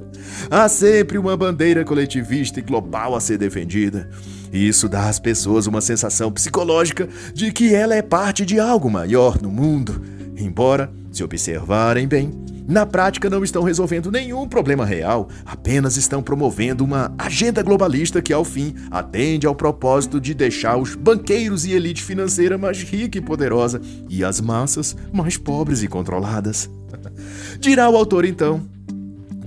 Há 0.52 0.70
sempre 0.70 1.18
uma 1.18 1.36
bandeira 1.36 1.84
coletivista 1.84 2.60
e 2.60 2.64
global 2.64 3.16
a 3.16 3.20
ser 3.20 3.40
defendida. 3.40 4.08
Isso 4.54 4.88
dá 4.88 5.10
às 5.10 5.20
pessoas 5.20 5.66
uma 5.66 5.82
sensação 5.82 6.32
psicológica 6.32 7.10
de 7.34 7.52
que 7.52 7.74
ela 7.74 7.96
é 7.96 8.04
parte 8.04 8.46
de 8.46 8.60
algo 8.60 8.90
maior 8.90 9.42
no 9.42 9.50
mundo, 9.50 10.02
embora, 10.38 10.92
se 11.12 11.24
observarem 11.24 12.08
bem, 12.08 12.32
na 12.70 12.86
prática 12.86 13.32
não 13.32 13.44
estão 13.44 13.64
resolvendo 13.64 14.12
nenhum 14.12 14.48
problema 14.48 14.86
real, 14.86 15.28
apenas 15.44 15.98
estão 15.98 16.22
promovendo 16.22 16.84
uma 16.84 17.12
agenda 17.18 17.64
globalista 17.64 18.22
que, 18.22 18.32
ao 18.32 18.46
fim, 18.46 18.76
atende 18.92 19.48
ao 19.48 19.56
propósito 19.56 20.22
de 20.22 20.36
deixar 20.36 20.78
os 20.78 20.94
banqueiros 20.94 21.66
e 21.66 21.72
elite 21.72 22.04
financeira 22.04 22.60
mais 22.60 22.84
rica 22.84 23.18
e 23.18 23.22
poderosa 23.22 23.82
e 24.08 24.24
as 24.24 24.40
massas 24.40 24.96
mais 25.12 25.36
pobres 25.36 25.82
e 25.82 25.88
controladas. 25.88 26.70
Dirá 27.60 27.90
o 27.90 27.98
autor 27.98 28.24
então 28.24 28.62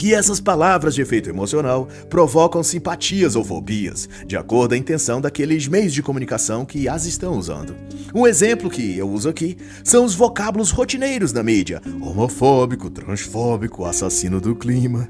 que 0.03 0.13
essas 0.13 0.41
palavras 0.41 0.97
de 0.97 1.01
efeito 1.01 1.31
emocional 1.31 1.87
provocam 2.11 2.61
simpatias 2.61 3.37
ou 3.37 3.45
fobias, 3.45 4.09
de 4.27 4.37
acordo 4.37 4.71
com 4.71 4.75
a 4.75 4.79
intenção 4.79 5.21
daqueles 5.21 5.69
meios 5.69 5.93
de 5.93 6.03
comunicação 6.03 6.65
que 6.65 6.89
as 6.89 7.07
estão 7.07 7.39
usando. 7.39 7.77
Um 8.13 8.27
exemplo 8.27 8.69
que 8.69 8.99
eu 8.99 9.09
uso 9.09 9.29
aqui 9.29 9.57
são 9.85 10.05
os 10.05 10.17
vocábulos 10.17 10.73
rotineiros 10.73 11.31
da 11.31 11.45
mídia: 11.45 11.81
homofóbico, 12.01 12.91
transfóbico, 12.91 13.85
assassino 13.85 14.41
do 14.41 14.57
clima. 14.57 15.09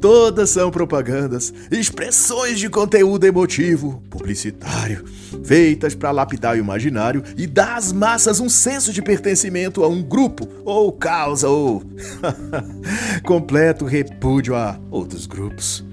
Todas 0.00 0.50
são 0.50 0.72
propagandas, 0.72 1.54
expressões 1.70 2.58
de 2.58 2.68
conteúdo 2.68 3.24
emotivo, 3.24 4.02
publicitário, 4.10 5.04
feitas 5.44 5.94
para 5.94 6.10
lapidar 6.10 6.56
o 6.56 6.58
imaginário 6.58 7.22
e 7.36 7.46
dar 7.46 7.76
às 7.76 7.92
massas 7.92 8.40
um 8.40 8.48
senso 8.48 8.92
de 8.92 9.00
pertencimento 9.00 9.84
a 9.84 9.88
um 9.88 10.02
grupo 10.02 10.48
ou 10.64 10.90
causa 10.90 11.48
ou 11.48 11.84
completo 13.22 13.84
repúdio 13.84 14.31
repúdio 14.32 14.56
a 14.56 14.80
outros 14.90 15.26
grupos. 15.26 15.84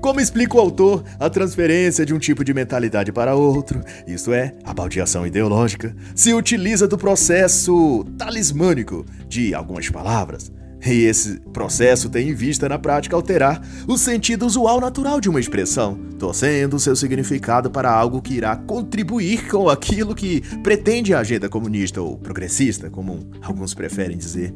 Como 0.00 0.20
explica 0.20 0.56
o 0.56 0.60
autor, 0.60 1.02
a 1.18 1.28
transferência 1.28 2.06
de 2.06 2.14
um 2.14 2.18
tipo 2.18 2.44
de 2.44 2.54
mentalidade 2.54 3.12
para 3.12 3.34
outro, 3.34 3.82
isto 4.06 4.32
é, 4.32 4.54
a 4.64 4.72
baldeação 4.72 5.26
ideológica, 5.26 5.94
se 6.14 6.32
utiliza 6.32 6.86
do 6.86 6.96
processo 6.96 8.04
talismânico 8.16 9.04
de 9.28 9.52
algumas 9.52 9.88
palavras 9.90 10.50
e 10.84 11.04
esse 11.04 11.38
processo 11.52 12.08
tem 12.10 12.30
em 12.30 12.34
vista, 12.34 12.68
na 12.68 12.78
prática, 12.78 13.14
alterar 13.14 13.62
o 13.86 13.96
sentido 13.96 14.44
usual 14.44 14.80
natural 14.80 15.20
de 15.20 15.28
uma 15.28 15.38
expressão, 15.38 15.96
torcendo 16.18 16.78
seu 16.78 16.96
significado 16.96 17.70
para 17.70 17.90
algo 17.90 18.20
que 18.20 18.34
irá 18.34 18.56
contribuir 18.56 19.48
com 19.48 19.68
aquilo 19.68 20.14
que 20.14 20.40
pretende 20.58 21.14
a 21.14 21.20
agenda 21.20 21.48
comunista 21.48 22.00
ou 22.00 22.18
progressista, 22.18 22.90
como 22.90 23.30
alguns 23.40 23.74
preferem 23.74 24.16
dizer. 24.16 24.52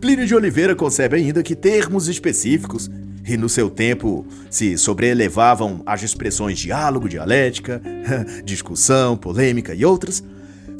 Plínio 0.00 0.26
de 0.26 0.34
Oliveira 0.34 0.74
concebe 0.74 1.16
ainda 1.16 1.42
que 1.42 1.54
termos 1.54 2.08
específicos 2.08 2.90
e 3.26 3.36
no 3.36 3.48
seu 3.48 3.70
tempo 3.70 4.26
se 4.50 4.76
sobrelevavam 4.76 5.82
as 5.86 6.02
expressões 6.02 6.58
diálogo, 6.58 7.08
dialética, 7.08 7.80
discussão, 8.44 9.16
polêmica 9.16 9.72
e 9.72 9.84
outras, 9.84 10.22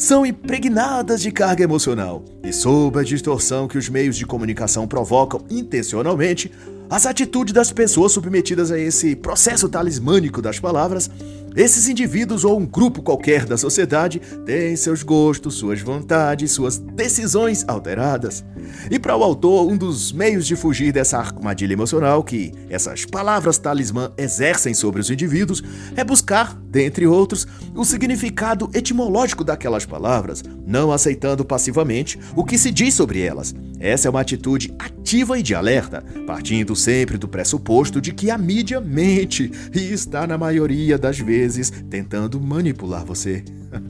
são 0.00 0.24
impregnadas 0.24 1.20
de 1.20 1.30
carga 1.30 1.62
emocional. 1.62 2.24
E, 2.42 2.54
sob 2.54 2.98
a 2.98 3.02
distorção 3.02 3.68
que 3.68 3.76
os 3.76 3.90
meios 3.90 4.16
de 4.16 4.24
comunicação 4.24 4.88
provocam 4.88 5.44
intencionalmente, 5.50 6.50
as 6.88 7.04
atitudes 7.04 7.52
das 7.52 7.70
pessoas 7.70 8.12
submetidas 8.12 8.72
a 8.72 8.78
esse 8.78 9.14
processo 9.14 9.68
talismânico 9.68 10.40
das 10.40 10.58
palavras 10.58 11.10
esses 11.56 11.88
indivíduos 11.88 12.44
ou 12.44 12.58
um 12.58 12.66
grupo 12.66 13.02
qualquer 13.02 13.44
da 13.44 13.56
sociedade 13.56 14.20
têm 14.46 14.76
seus 14.76 15.02
gostos, 15.02 15.54
suas 15.54 15.80
vontades, 15.80 16.52
suas 16.52 16.78
decisões 16.78 17.64
alteradas. 17.66 18.44
E 18.90 18.98
para 18.98 19.16
o 19.16 19.24
autor, 19.24 19.68
um 19.68 19.76
dos 19.76 20.12
meios 20.12 20.46
de 20.46 20.54
fugir 20.54 20.92
dessa 20.92 21.18
armadilha 21.18 21.72
emocional 21.72 22.22
que 22.22 22.52
essas 22.68 23.04
palavras 23.04 23.58
talismã 23.58 24.12
exercem 24.16 24.74
sobre 24.74 25.00
os 25.00 25.10
indivíduos 25.10 25.62
é 25.96 26.04
buscar, 26.04 26.54
dentre 26.54 27.06
outros, 27.06 27.46
o 27.74 27.84
significado 27.84 28.70
etimológico 28.72 29.42
daquelas 29.42 29.84
palavras, 29.84 30.42
não 30.66 30.92
aceitando 30.92 31.44
passivamente 31.44 32.18
o 32.36 32.44
que 32.44 32.56
se 32.56 32.70
diz 32.70 32.94
sobre 32.94 33.20
elas. 33.22 33.54
Essa 33.80 34.08
é 34.08 34.10
uma 34.10 34.20
atitude 34.20 34.74
ativa 34.78 35.38
e 35.38 35.42
de 35.42 35.54
alerta, 35.54 36.04
partindo 36.26 36.76
sempre 36.76 37.16
do 37.16 37.26
pressuposto 37.26 37.98
de 37.98 38.12
que 38.12 38.30
a 38.30 38.36
mídia 38.36 38.78
mente 38.78 39.50
e 39.74 39.90
está, 39.90 40.26
na 40.26 40.36
maioria 40.36 40.98
das 40.98 41.18
vezes, 41.18 41.72
tentando 41.88 42.38
manipular 42.38 43.04
você. 43.04 43.42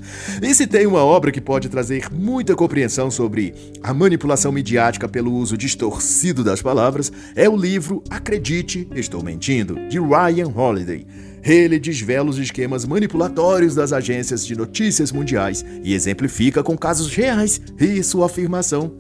E 0.43 0.55
se 0.55 0.67
tem 0.67 0.87
uma 0.87 1.03
obra 1.03 1.33
que 1.33 1.41
pode 1.41 1.69
trazer 1.69 2.13
muita 2.13 2.55
compreensão 2.55 3.11
sobre 3.11 3.55
a 3.83 3.95
manipulação 3.95 4.53
midiática 4.53 5.09
pelo 5.09 5.33
uso 5.33 5.57
distorcido 5.57 6.45
das 6.45 6.61
palavras, 6.61 7.11
é 7.35 7.49
o 7.49 7.57
livro 7.57 8.05
Acredite, 8.11 8.87
Estou 8.95 9.23
Mentindo, 9.23 9.77
de 9.89 9.99
Ryan 9.99 10.53
Holiday. 10.55 11.07
Ele 11.43 11.79
desvela 11.79 12.29
os 12.29 12.39
esquemas 12.39 12.85
manipulatórios 12.85 13.75
das 13.75 13.93
agências 13.93 14.45
de 14.45 14.55
notícias 14.55 15.11
mundiais 15.11 15.65
e 15.83 15.95
exemplifica 15.95 16.63
com 16.63 16.77
casos 16.77 17.11
reais 17.15 17.61
e 17.79 18.03
sua 18.03 18.27
afirmação 18.27 19.00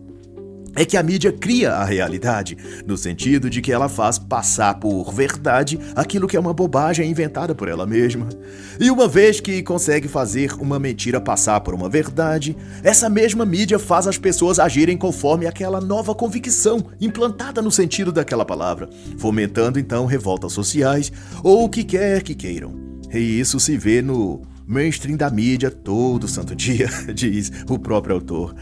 é 0.74 0.84
que 0.84 0.96
a 0.96 1.02
mídia 1.02 1.32
cria 1.32 1.72
a 1.72 1.84
realidade, 1.84 2.56
no 2.86 2.96
sentido 2.96 3.50
de 3.50 3.60
que 3.60 3.72
ela 3.72 3.88
faz 3.88 4.18
passar 4.18 4.74
por 4.74 5.12
verdade 5.12 5.78
aquilo 5.94 6.28
que 6.28 6.36
é 6.36 6.40
uma 6.40 6.54
bobagem 6.54 7.10
inventada 7.10 7.54
por 7.54 7.68
ela 7.68 7.86
mesma. 7.86 8.28
E 8.78 8.90
uma 8.90 9.08
vez 9.08 9.40
que 9.40 9.62
consegue 9.62 10.08
fazer 10.08 10.52
uma 10.54 10.78
mentira 10.78 11.20
passar 11.20 11.60
por 11.60 11.74
uma 11.74 11.88
verdade, 11.88 12.56
essa 12.82 13.08
mesma 13.08 13.44
mídia 13.44 13.78
faz 13.78 14.06
as 14.06 14.16
pessoas 14.16 14.58
agirem 14.58 14.96
conforme 14.96 15.46
aquela 15.46 15.80
nova 15.80 16.14
convicção 16.14 16.84
implantada 17.00 17.60
no 17.60 17.70
sentido 17.70 18.12
daquela 18.12 18.44
palavra, 18.44 18.88
fomentando 19.18 19.78
então 19.78 20.06
revoltas 20.06 20.52
sociais 20.52 21.12
ou 21.42 21.64
o 21.64 21.68
que 21.68 21.84
quer 21.84 22.22
que 22.22 22.34
queiram. 22.34 22.74
E 23.12 23.18
isso 23.18 23.58
se 23.58 23.76
vê 23.76 24.00
no 24.00 24.42
mainstream 24.66 25.16
da 25.16 25.28
mídia 25.28 25.68
todo 25.70 26.28
santo 26.28 26.54
dia, 26.54 26.88
diz 27.12 27.50
o 27.68 27.78
próprio 27.78 28.14
autor. 28.14 28.54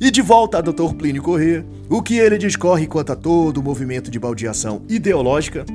E 0.00 0.12
de 0.12 0.22
volta 0.22 0.58
a 0.58 0.60
Dr. 0.60 0.94
Plínio 0.96 1.22
Corrêa, 1.22 1.66
o 1.90 2.00
que 2.00 2.18
ele 2.18 2.38
discorre 2.38 2.86
quanto 2.86 3.10
a 3.10 3.16
todo 3.16 3.58
o 3.58 3.62
movimento 3.62 4.12
de 4.12 4.18
baldeação 4.18 4.82
ideológica 4.88 5.66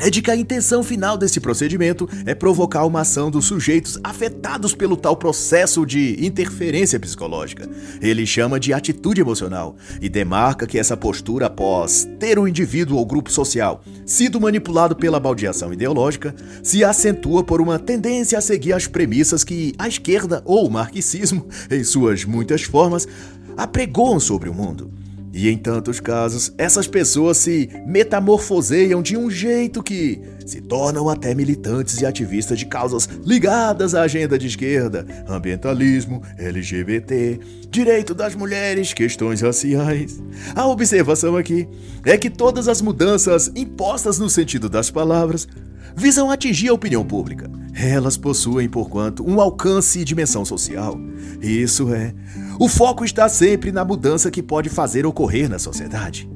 é 0.00 0.10
de 0.10 0.20
que 0.20 0.30
a 0.30 0.36
intenção 0.36 0.82
final 0.82 1.16
desse 1.16 1.40
procedimento 1.40 2.08
é 2.26 2.34
provocar 2.34 2.84
uma 2.84 3.02
ação 3.02 3.30
dos 3.30 3.44
sujeitos 3.44 3.98
afetados 4.02 4.74
pelo 4.74 4.96
tal 4.96 5.16
processo 5.16 5.86
de 5.86 6.24
interferência 6.24 6.98
psicológica. 6.98 7.68
Ele 8.00 8.26
chama 8.26 8.58
de 8.58 8.72
atitude 8.72 9.20
emocional 9.20 9.76
e 10.00 10.08
demarca 10.08 10.66
que 10.66 10.78
essa 10.78 10.96
postura, 10.96 11.46
após 11.46 12.08
ter 12.18 12.38
o 12.38 12.48
indivíduo 12.48 12.98
ou 12.98 13.06
grupo 13.06 13.30
social 13.30 13.82
sido 14.04 14.40
manipulado 14.40 14.96
pela 14.96 15.20
baldeação 15.20 15.72
ideológica, 15.72 16.34
se 16.62 16.82
acentua 16.82 17.44
por 17.44 17.60
uma 17.60 17.78
tendência 17.78 18.36
a 18.36 18.42
seguir 18.42 18.72
as 18.72 18.86
premissas 18.86 19.44
que 19.44 19.74
a 19.78 19.86
esquerda 19.86 20.42
ou 20.44 20.66
o 20.66 20.70
marxismo, 20.70 21.46
em 21.70 21.84
suas 21.84 22.24
muitas 22.24 22.62
formas, 22.62 23.06
apregoam 23.56 24.18
sobre 24.20 24.48
o 24.48 24.54
mundo. 24.54 24.90
E 25.36 25.48
em 25.48 25.58
tantos 25.58 25.98
casos, 25.98 26.52
essas 26.56 26.86
pessoas 26.86 27.38
se 27.38 27.68
metamorfoseiam 27.84 29.02
de 29.02 29.16
um 29.16 29.28
jeito 29.28 29.82
que 29.82 30.20
se 30.46 30.60
tornam 30.60 31.08
até 31.08 31.34
militantes 31.34 32.00
e 32.00 32.06
ativistas 32.06 32.56
de 32.56 32.66
causas 32.66 33.08
ligadas 33.24 33.96
à 33.96 34.02
agenda 34.02 34.38
de 34.38 34.46
esquerda, 34.46 35.04
ambientalismo, 35.26 36.22
LGBT, 36.38 37.40
direito 37.68 38.14
das 38.14 38.36
mulheres, 38.36 38.92
questões 38.92 39.40
raciais. 39.40 40.22
A 40.54 40.68
observação 40.68 41.36
aqui 41.36 41.66
é 42.04 42.16
que 42.16 42.30
todas 42.30 42.68
as 42.68 42.80
mudanças 42.80 43.50
impostas 43.56 44.20
no 44.20 44.30
sentido 44.30 44.68
das 44.68 44.88
palavras 44.88 45.48
visam 45.96 46.30
atingir 46.30 46.68
a 46.68 46.74
opinião 46.74 47.04
pública. 47.04 47.50
Elas 47.74 48.16
possuem, 48.16 48.68
porquanto, 48.68 49.28
um 49.28 49.40
alcance 49.40 49.98
e 49.98 50.04
dimensão 50.04 50.44
social. 50.44 50.96
Isso 51.42 51.92
é, 51.92 52.14
o 52.58 52.68
foco 52.68 53.04
está 53.04 53.28
sempre 53.28 53.72
na 53.72 53.84
mudança 53.84 54.30
que 54.30 54.42
pode 54.42 54.68
fazer 54.68 55.04
ocorrer 55.06 55.48
na 55.48 55.58
sociedade. 55.58 56.28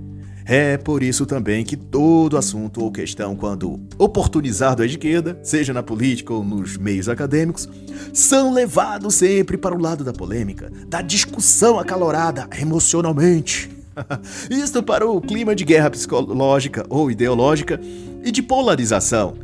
É 0.45 0.79
por 0.79 1.03
isso 1.03 1.27
também 1.27 1.63
que 1.63 1.77
todo 1.77 2.39
assunto 2.39 2.83
ou 2.83 2.91
questão, 2.91 3.37
quando 3.37 3.79
oportunizado 3.99 4.83
à 4.83 4.87
esquerda, 4.87 5.39
seja 5.43 5.75
na 5.75 5.83
política 5.83 6.33
ou 6.33 6.43
nos 6.43 6.79
meios 6.79 7.07
acadêmicos, 7.07 7.69
são 8.15 8.55
levados 8.55 9.15
sempre 9.15 9.59
para 9.59 9.75
o 9.75 9.79
lado 9.79 10.03
da 10.03 10.13
polêmica, 10.13 10.73
da 10.87 11.03
discussão 11.03 11.79
acalorada 11.79 12.49
emocionalmente. 12.59 13.71
Isto 14.51 14.83
para 14.83 15.07
o 15.07 15.21
clima 15.21 15.55
de 15.55 15.65
guerra 15.65 15.91
psicológica 15.91 16.87
ou 16.89 17.11
ideológica 17.11 17.79
e 18.25 18.31
de 18.31 18.43
polarização 18.43 19.35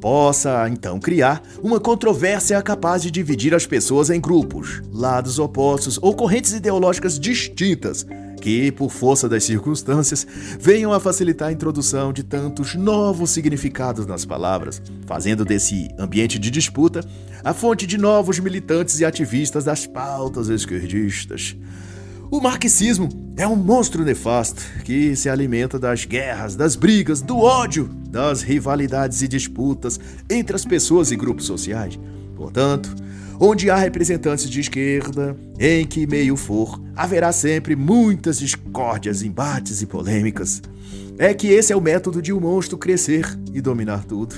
possa 0.00 0.68
então 0.68 0.98
criar 0.98 1.42
uma 1.62 1.78
controvérsia 1.78 2.60
capaz 2.62 3.02
de 3.02 3.10
dividir 3.10 3.54
as 3.54 3.66
pessoas 3.66 4.10
em 4.10 4.20
grupos, 4.20 4.82
lados 4.92 5.38
opostos 5.38 5.98
ou 6.00 6.14
correntes 6.14 6.52
ideológicas 6.52 7.18
distintas, 7.18 8.06
que, 8.40 8.72
por 8.72 8.90
força 8.90 9.28
das 9.28 9.44
circunstâncias, 9.44 10.26
venham 10.58 10.92
a 10.92 10.98
facilitar 10.98 11.48
a 11.48 11.52
introdução 11.52 12.12
de 12.12 12.22
tantos 12.22 12.74
novos 12.74 13.30
significados 13.30 14.06
nas 14.06 14.24
palavras, 14.24 14.80
fazendo 15.06 15.44
desse 15.44 15.88
ambiente 15.98 16.38
de 16.38 16.50
disputa 16.50 17.04
a 17.44 17.52
fonte 17.52 17.86
de 17.86 17.98
novos 17.98 18.38
militantes 18.38 18.98
e 19.00 19.04
ativistas 19.04 19.64
das 19.64 19.86
pautas 19.86 20.48
esquerdistas. 20.48 21.54
O 22.30 22.40
marxismo 22.40 23.08
é 23.36 23.44
um 23.44 23.56
monstro 23.56 24.04
nefasto 24.04 24.62
que 24.84 25.16
se 25.16 25.28
alimenta 25.28 25.80
das 25.80 26.04
guerras, 26.04 26.54
das 26.54 26.76
brigas, 26.76 27.20
do 27.20 27.38
ódio, 27.38 27.90
das 28.08 28.40
rivalidades 28.40 29.20
e 29.20 29.26
disputas 29.26 29.98
entre 30.30 30.54
as 30.54 30.64
pessoas 30.64 31.10
e 31.10 31.16
grupos 31.16 31.44
sociais. 31.44 31.98
Portanto, 32.36 32.94
onde 33.40 33.68
há 33.68 33.74
representantes 33.74 34.48
de 34.48 34.60
esquerda, 34.60 35.36
em 35.58 35.84
que 35.84 36.06
meio 36.06 36.36
for, 36.36 36.80
haverá 36.94 37.32
sempre 37.32 37.74
muitas 37.74 38.38
discórdias, 38.38 39.22
embates 39.22 39.82
e 39.82 39.86
polêmicas. 39.86 40.62
É 41.18 41.34
que 41.34 41.48
esse 41.48 41.72
é 41.72 41.76
o 41.76 41.80
método 41.80 42.22
de 42.22 42.32
um 42.32 42.38
monstro 42.38 42.78
crescer 42.78 43.26
e 43.52 43.60
dominar 43.60 44.04
tudo. 44.04 44.36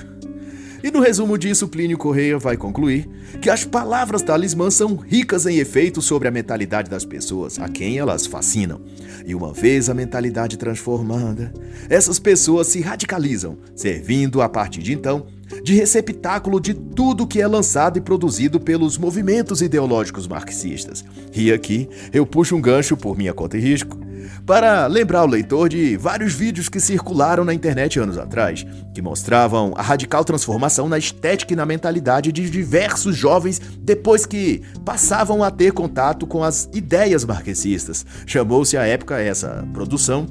E 0.83 0.91
no 0.91 1.01
resumo 1.01 1.39
disso, 1.39 1.69
Plínio 1.69 1.97
Correia 1.97 2.39
vai 2.39 2.57
concluir 2.57 3.09
que 3.41 3.49
as 3.49 3.65
palavras 3.65 4.21
talismã 4.21 4.69
são 4.69 4.97
ricas 4.97 5.47
em 5.47 5.59
efeitos 5.59 6.05
sobre 6.05 6.27
a 6.27 6.31
mentalidade 6.31 6.91
das 6.91 7.05
pessoas, 7.05 7.59
a 7.61 7.69
quem 7.69 7.99
elas 7.99 8.27
fascinam. 8.27 8.81
E 9.25 9.33
uma 9.33 9.53
vez 9.53 9.89
a 9.89 9.95
mentalidade 9.95 10.57
transformada, 10.57 11.53
essas 11.89 12.19
pessoas 12.19 12.67
se 12.67 12.81
radicalizam, 12.81 13.57
servindo 13.77 14.43
a 14.43 14.49
partir 14.49 14.83
de 14.83 14.93
então 14.93 15.27
de 15.63 15.75
receptáculo 15.75 16.59
de 16.59 16.73
tudo 16.73 17.27
que 17.27 17.41
é 17.41 17.47
lançado 17.47 17.99
e 17.99 18.01
produzido 18.01 18.59
pelos 18.59 18.97
movimentos 18.97 19.61
ideológicos 19.61 20.27
marxistas. 20.27 21.05
E 21.35 21.53
aqui 21.53 21.89
eu 22.13 22.27
puxo 22.27 22.57
um 22.57 22.61
gancho 22.61 22.97
por 22.97 23.17
minha 23.17 23.35
conta 23.35 23.57
e 23.57 23.61
risco 23.61 23.99
para 24.47 24.87
lembrar 24.87 25.25
o 25.25 25.29
leitor 25.29 25.69
de 25.69 25.97
vários 25.97 26.33
vídeos 26.33 26.69
que 26.69 26.81
circularam 26.81 27.45
na 27.45 27.55
internet 27.55 27.99
anos 27.99 28.19
atrás, 28.19 28.65
que 28.95 29.03
mostravam 29.03 29.73
a 29.77 29.83
radical 29.83 30.25
transformação 30.25 30.89
na 30.89 30.99
estética 30.99 31.53
e 31.53 31.57
na 31.57 31.67
mentalidade 31.67 32.33
de 32.33 32.49
diversos 32.51 33.17
jovens 33.17 33.61
depois 33.81 34.27
que 34.27 34.63
passavam 34.85 35.43
a 35.43 35.51
ter 35.51 35.73
contato 35.73 36.27
com 36.27 36.43
as 36.43 36.69
ideias 36.73 37.25
marxistas. 37.25 38.05
Chamou-se 38.27 38.77
à 38.77 38.85
época 38.87 39.21
essa 39.21 39.67
produção 39.73 40.27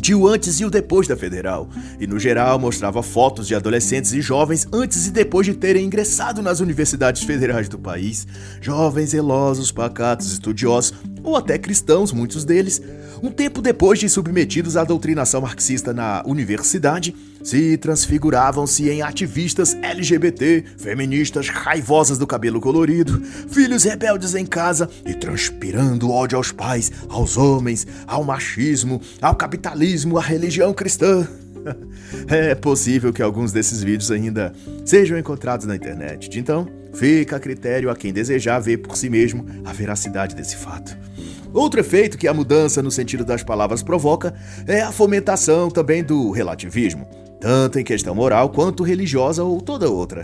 de 0.00 0.14
o 0.14 0.26
antes 0.26 0.60
e 0.60 0.64
o 0.64 0.70
depois 0.70 1.06
da 1.06 1.16
federal, 1.16 1.68
e 2.00 2.06
no 2.06 2.18
geral 2.18 2.58
mostrava 2.58 3.02
fotos 3.02 3.46
de 3.46 3.54
adolescentes 3.54 4.12
e 4.12 4.20
jovens 4.22 4.66
antes 4.72 5.06
e 5.06 5.10
depois 5.10 5.46
de 5.46 5.52
terem 5.52 5.84
ingressado 5.84 6.40
nas 6.40 6.60
universidades 6.60 7.22
federais 7.22 7.68
do 7.68 7.78
país, 7.78 8.26
jovens 8.60 9.10
zelosos, 9.10 9.70
pacatos, 9.70 10.32
estudiosos 10.32 10.94
ou 11.22 11.36
até 11.36 11.58
cristãos, 11.58 12.12
muitos 12.12 12.44
deles, 12.44 12.80
um 13.22 13.30
tempo 13.30 13.60
depois 13.60 13.98
de 13.98 14.08
submetidos 14.08 14.76
à 14.76 14.84
doutrinação 14.84 15.40
marxista 15.40 15.92
na 15.92 16.22
universidade, 16.24 17.14
se 17.42 17.76
transfiguravam-se 17.76 18.88
em 18.88 19.02
ativistas 19.02 19.76
LGBT, 19.82 20.64
feministas 20.78 21.48
raivosas 21.48 22.18
do 22.18 22.26
cabelo 22.26 22.60
colorido, 22.60 23.20
filhos 23.48 23.84
rebeldes 23.84 24.34
em 24.34 24.46
casa 24.46 24.88
e 25.06 25.14
transpirando 25.14 26.10
ódio 26.10 26.36
aos 26.36 26.52
pais, 26.52 26.90
aos 27.08 27.36
homens, 27.36 27.86
ao 28.06 28.24
machismo, 28.24 29.00
ao 29.20 29.34
capitalismo, 29.34 30.18
à 30.18 30.22
religião 30.22 30.72
cristã. 30.72 31.26
É 32.26 32.54
possível 32.54 33.12
que 33.12 33.22
alguns 33.22 33.52
desses 33.52 33.82
vídeos 33.82 34.10
ainda 34.10 34.52
sejam 34.84 35.18
encontrados 35.18 35.66
na 35.66 35.76
internet. 35.76 36.38
Então, 36.38 36.66
fica 36.94 37.36
a 37.36 37.40
critério 37.40 37.90
a 37.90 37.94
quem 37.94 38.12
desejar 38.12 38.58
ver 38.60 38.78
por 38.78 38.96
si 38.96 39.08
mesmo 39.10 39.46
a 39.64 39.72
veracidade 39.72 40.34
desse 40.34 40.56
fato. 40.56 40.96
Outro 41.52 41.80
efeito 41.80 42.16
que 42.16 42.28
a 42.28 42.34
mudança 42.34 42.82
no 42.82 42.90
sentido 42.90 43.24
das 43.24 43.42
palavras 43.42 43.82
provoca 43.82 44.34
é 44.66 44.80
a 44.82 44.92
fomentação 44.92 45.70
também 45.70 46.02
do 46.04 46.30
relativismo, 46.30 47.08
tanto 47.40 47.78
em 47.78 47.84
questão 47.84 48.14
moral 48.14 48.50
quanto 48.50 48.84
religiosa 48.84 49.42
ou 49.42 49.60
toda 49.60 49.90
outra. 49.90 50.22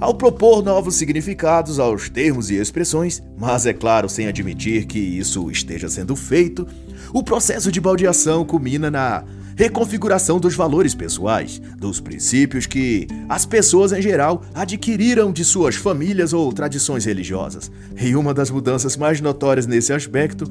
Ao 0.00 0.14
propor 0.14 0.62
novos 0.62 0.94
significados 0.94 1.80
aos 1.80 2.08
termos 2.08 2.50
e 2.50 2.56
expressões, 2.56 3.22
mas 3.36 3.66
é 3.66 3.72
claro, 3.72 4.08
sem 4.08 4.28
admitir 4.28 4.86
que 4.86 4.98
isso 4.98 5.50
esteja 5.50 5.88
sendo 5.88 6.14
feito, 6.14 6.66
o 7.12 7.22
processo 7.22 7.72
de 7.72 7.80
baldeação 7.80 8.44
culmina 8.44 8.90
na 8.90 9.24
reconfiguração 9.58 10.38
dos 10.38 10.54
valores 10.54 10.94
pessoais, 10.94 11.60
dos 11.76 11.98
princípios 11.98 12.64
que 12.64 13.08
as 13.28 13.44
pessoas 13.44 13.90
em 13.90 14.00
geral 14.00 14.40
adquiriram 14.54 15.32
de 15.32 15.44
suas 15.44 15.74
famílias 15.74 16.32
ou 16.32 16.52
tradições 16.52 17.04
religiosas. 17.04 17.68
E 18.00 18.14
uma 18.14 18.32
das 18.32 18.50
mudanças 18.50 18.96
mais 18.96 19.20
notórias 19.20 19.66
nesse 19.66 19.92
aspecto 19.92 20.48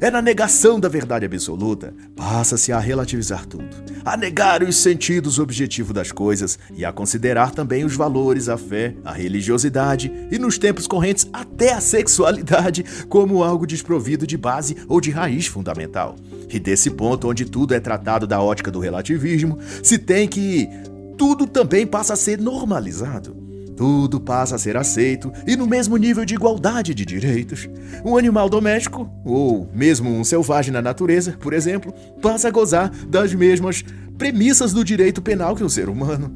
é 0.00 0.10
na 0.10 0.20
negação 0.20 0.78
da 0.78 0.88
verdade 0.88 1.24
absoluta, 1.24 1.94
passa-se 2.14 2.72
a 2.72 2.78
relativizar 2.78 3.46
tudo, 3.46 3.68
a 4.04 4.16
negar 4.16 4.62
os 4.62 4.76
sentidos 4.76 5.38
objetivos 5.38 5.94
das 5.94 6.12
coisas 6.12 6.58
e 6.74 6.84
a 6.84 6.92
considerar 6.92 7.50
também 7.50 7.84
os 7.84 7.94
valores, 7.94 8.48
a 8.48 8.56
fé, 8.56 8.94
a 9.04 9.12
religiosidade 9.12 10.12
e, 10.30 10.38
nos 10.38 10.58
tempos 10.58 10.86
correntes, 10.86 11.28
até 11.32 11.72
a 11.72 11.80
sexualidade 11.80 12.84
como 13.08 13.42
algo 13.42 13.66
desprovido 13.66 14.26
de 14.26 14.36
base 14.36 14.76
ou 14.88 15.00
de 15.00 15.10
raiz 15.10 15.46
fundamental. 15.46 16.16
E 16.48 16.58
desse 16.58 16.90
ponto, 16.90 17.28
onde 17.28 17.44
tudo 17.44 17.74
é 17.74 17.80
tratado 17.80 18.26
da 18.26 18.40
ótica 18.40 18.70
do 18.70 18.80
relativismo, 18.80 19.58
se 19.82 19.98
tem 19.98 20.28
que 20.28 20.68
tudo 21.16 21.46
também 21.46 21.86
passa 21.86 22.12
a 22.12 22.16
ser 22.16 22.38
normalizado. 22.38 23.45
Tudo 23.76 24.18
passa 24.18 24.56
a 24.56 24.58
ser 24.58 24.76
aceito 24.76 25.30
e 25.46 25.54
no 25.54 25.66
mesmo 25.66 25.96
nível 25.98 26.24
de 26.24 26.34
igualdade 26.34 26.94
de 26.94 27.04
direitos. 27.04 27.68
Um 28.04 28.16
animal 28.16 28.48
doméstico, 28.48 29.08
ou 29.24 29.68
mesmo 29.72 30.10
um 30.10 30.24
selvagem 30.24 30.72
na 30.72 30.80
natureza, 30.80 31.36
por 31.38 31.52
exemplo, 31.52 31.92
passa 32.22 32.48
a 32.48 32.50
gozar 32.50 32.90
das 33.06 33.34
mesmas 33.34 33.84
premissas 34.16 34.72
do 34.72 34.82
direito 34.82 35.20
penal 35.20 35.54
que 35.54 35.62
o 35.62 35.68
ser 35.68 35.90
humano. 35.90 36.32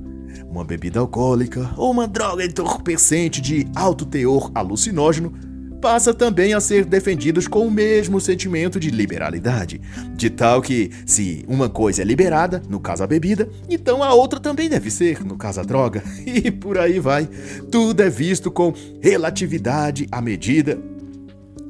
Uma 0.50 0.64
bebida 0.64 1.00
alcoólica 1.00 1.70
ou 1.76 1.90
uma 1.90 2.06
droga 2.06 2.44
entorpecente 2.44 3.40
de 3.40 3.66
alto 3.74 4.04
teor 4.04 4.50
alucinógeno 4.54 5.32
passa 5.80 6.12
também 6.12 6.52
a 6.52 6.60
ser 6.60 6.84
defendidos 6.84 7.48
com 7.48 7.66
o 7.66 7.70
mesmo 7.70 8.20
sentimento 8.20 8.78
de 8.78 8.90
liberalidade, 8.90 9.80
de 10.14 10.28
tal 10.28 10.60
que, 10.60 10.90
se 11.06 11.44
uma 11.48 11.68
coisa 11.68 12.02
é 12.02 12.04
liberada, 12.04 12.62
no 12.68 12.78
caso 12.78 13.02
a 13.02 13.06
bebida, 13.06 13.48
então 13.68 14.02
a 14.02 14.12
outra 14.12 14.38
também 14.38 14.68
deve 14.68 14.90
ser, 14.90 15.24
no 15.24 15.36
caso 15.36 15.60
a 15.60 15.64
droga, 15.64 16.02
e 16.24 16.50
por 16.50 16.78
aí 16.78 17.00
vai. 17.00 17.28
Tudo 17.70 18.02
é 18.02 18.10
visto 18.10 18.50
com 18.50 18.74
relatividade 19.00 20.06
à 20.12 20.20
medida 20.20 20.78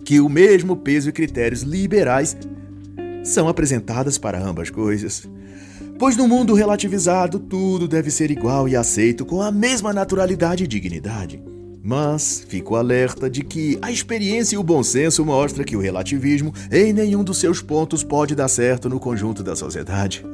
que 0.05 0.21
o 0.21 0.29
mesmo 0.29 0.77
peso 0.77 1.09
e 1.09 1.13
critérios 1.13 1.63
liberais 1.63 2.37
são 3.23 3.49
apresentadas 3.49 4.19
para 4.19 4.43
ambas 4.43 4.69
coisas. 4.69 5.29
Pois 5.99 6.17
no 6.17 6.27
mundo 6.27 6.55
relativizado, 6.55 7.39
tudo 7.39 7.87
deve 7.87 8.11
ser 8.11 8.31
igual 8.31 8.69
e 8.69 8.75
aceito 8.75 9.25
com 9.25 9.41
a 9.43 9.53
mesma 9.53 9.93
naturalidade 9.93 10.65
e 10.65 10.67
dignidade. 10.67 11.43
Mas 11.83 12.45
fico 12.47 12.77
alerta 12.77 13.31
de 13.31 13.43
que 13.43 13.79
a 13.81 13.91
experiência 13.91 14.55
e 14.55 14.59
o 14.59 14.63
bom 14.63 14.83
senso 14.83 15.25
mostram 15.25 15.65
que 15.65 15.77
o 15.77 15.81
relativismo 15.81 16.53
em 16.71 16.93
nenhum 16.93 17.25
dos 17.25 17.39
seus 17.39 17.63
pontos 17.63 18.05
pode 18.05 18.35
dar 18.35 18.49
certo 18.49 18.89
no 18.89 19.01
conjunto 19.01 19.43
da 19.43 19.57
sociedade. 19.57 20.25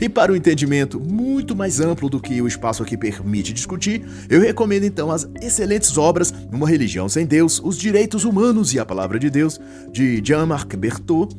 E 0.00 0.08
para 0.08 0.32
um 0.32 0.36
entendimento 0.36 1.00
muito 1.00 1.56
mais 1.56 1.80
amplo 1.80 2.10
do 2.10 2.20
que 2.20 2.42
o 2.42 2.46
espaço 2.46 2.82
aqui 2.82 2.96
permite 2.96 3.52
discutir, 3.52 4.04
eu 4.28 4.40
recomendo 4.40 4.84
então 4.84 5.10
as 5.10 5.28
excelentes 5.40 5.96
obras 5.96 6.34
Uma 6.52 6.68
Religião 6.68 7.08
Sem 7.08 7.24
Deus, 7.24 7.60
Os 7.64 7.78
Direitos 7.78 8.24
Humanos 8.24 8.74
e 8.74 8.78
a 8.78 8.84
Palavra 8.84 9.18
de 9.18 9.30
Deus, 9.30 9.58
de 9.90 10.20
Jean-Marc 10.24 10.76
Berthaud, 10.76 11.34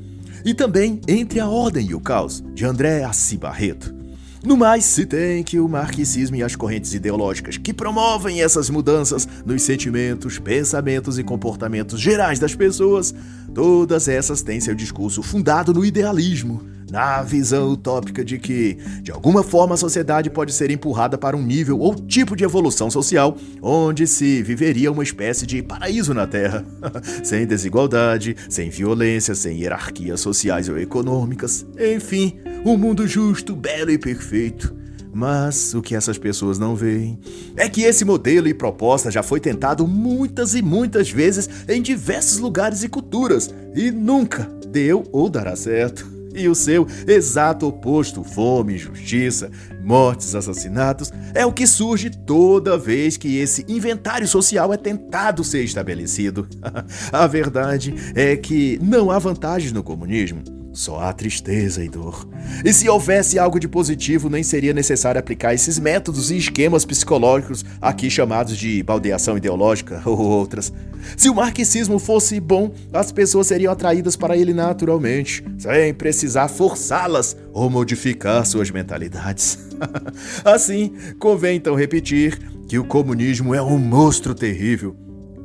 e 0.45 0.53
também 0.53 1.01
Entre 1.07 1.39
a 1.39 1.47
Ordem 1.47 1.87
e 1.87 1.93
o 1.93 1.99
Caos, 1.99 2.43
de 2.53 2.65
André 2.65 3.03
Assi 3.03 3.37
Barreto. 3.37 3.98
No 4.41 4.55
mais, 4.55 4.85
se 4.85 5.05
tem 5.05 5.43
que 5.43 5.59
o 5.59 5.67
marxismo 5.67 6.37
e 6.37 6.43
as 6.43 6.55
correntes 6.55 6.93
ideológicas 6.93 7.57
que 7.57 7.73
promovem 7.73 8.41
essas 8.41 8.69
mudanças 8.69 9.27
nos 9.45 9.63
sentimentos, 9.63 10.39
pensamentos 10.39 11.19
e 11.19 11.23
comportamentos 11.23 11.99
gerais 11.99 12.39
das 12.39 12.55
pessoas, 12.55 13.13
todas 13.53 14.07
essas 14.07 14.41
têm 14.41 14.61
seu 14.61 14.73
discurso 14.73 15.21
fundado 15.21 15.73
no 15.73 15.83
idealismo 15.83 16.78
na 16.91 17.21
visão 17.21 17.69
utópica 17.69 18.23
de 18.23 18.37
que, 18.37 18.77
de 19.01 19.11
alguma 19.11 19.43
forma, 19.43 19.75
a 19.75 19.77
sociedade 19.77 20.29
pode 20.29 20.53
ser 20.53 20.71
empurrada 20.71 21.17
para 21.17 21.37
um 21.37 21.41
nível 21.41 21.79
ou 21.79 21.95
tipo 21.95 22.35
de 22.35 22.43
evolução 22.43 22.89
social 22.89 23.37
onde 23.61 24.07
se 24.07 24.41
viveria 24.41 24.91
uma 24.91 25.03
espécie 25.03 25.45
de 25.45 25.61
paraíso 25.61 26.13
na 26.13 26.25
Terra, 26.25 26.65
sem 27.23 27.45
desigualdade, 27.45 28.35
sem 28.49 28.69
violência, 28.69 29.35
sem 29.35 29.59
hierarquias 29.59 30.19
sociais 30.19 30.69
ou 30.69 30.77
econômicas, 30.77 31.65
enfim, 31.77 32.39
um 32.65 32.77
mundo 32.77 33.07
justo, 33.07 33.55
belo 33.55 33.91
e 33.91 33.97
perfeito. 33.97 34.77
Mas 35.11 35.73
o 35.73 35.81
que 35.81 35.95
essas 35.95 36.19
pessoas 36.19 36.59
não 36.59 36.75
veem 36.75 37.19
é 37.57 37.67
que 37.67 37.81
esse 37.81 38.05
modelo 38.05 38.47
e 38.47 38.53
proposta 38.53 39.09
já 39.09 39.23
foi 39.23 39.39
tentado 39.39 39.87
muitas 39.87 40.53
e 40.53 40.61
muitas 40.61 41.09
vezes 41.09 41.49
em 41.67 41.81
diversos 41.81 42.37
lugares 42.37 42.83
e 42.83 42.89
culturas 42.89 43.53
e 43.75 43.89
nunca 43.89 44.49
deu 44.67 45.03
ou 45.11 45.27
dará 45.27 45.55
certo 45.55 46.18
e 46.39 46.49
o 46.49 46.55
seu 46.55 46.87
exato 47.07 47.67
oposto, 47.67 48.23
fome, 48.23 48.75
injustiça, 48.75 49.51
mortes, 49.81 50.35
assassinatos, 50.35 51.11
é 51.33 51.45
o 51.45 51.53
que 51.53 51.65
surge 51.65 52.09
toda 52.09 52.77
vez 52.77 53.17
que 53.17 53.37
esse 53.37 53.65
inventário 53.67 54.27
social 54.27 54.73
é 54.73 54.77
tentado 54.77 55.43
ser 55.43 55.63
estabelecido. 55.63 56.47
A 57.11 57.27
verdade 57.27 57.93
é 58.15 58.35
que 58.35 58.79
não 58.81 59.11
há 59.11 59.19
vantagens 59.19 59.71
no 59.71 59.83
comunismo. 59.83 60.58
Só 60.79 60.97
há 60.97 61.11
tristeza 61.11 61.83
e 61.83 61.89
dor. 61.89 62.25
E 62.63 62.71
se 62.71 62.87
houvesse 62.87 63.37
algo 63.37 63.59
de 63.59 63.67
positivo, 63.67 64.29
nem 64.29 64.41
seria 64.43 64.71
necessário 64.73 65.19
aplicar 65.19 65.53
esses 65.53 65.77
métodos 65.77 66.31
e 66.31 66.37
esquemas 66.37 66.85
psicológicos, 66.85 67.65
aqui 67.81 68.09
chamados 68.09 68.57
de 68.57 68.81
baldeação 68.81 69.35
ideológica 69.35 70.01
ou 70.07 70.17
outras. 70.17 70.71
Se 71.17 71.29
o 71.29 71.35
marxismo 71.35 71.99
fosse 71.99 72.39
bom, 72.39 72.71
as 72.93 73.11
pessoas 73.11 73.47
seriam 73.47 73.73
atraídas 73.73 74.15
para 74.15 74.37
ele 74.37 74.53
naturalmente, 74.53 75.43
sem 75.57 75.93
precisar 75.93 76.47
forçá-las 76.47 77.35
ou 77.51 77.69
modificar 77.69 78.45
suas 78.45 78.71
mentalidades. 78.71 79.59
assim, 80.45 80.93
convém 81.19 81.57
então 81.57 81.75
repetir 81.75 82.39
que 82.69 82.79
o 82.79 82.85
comunismo 82.85 83.53
é 83.53 83.61
um 83.61 83.77
monstro 83.77 84.33
terrível 84.33 84.95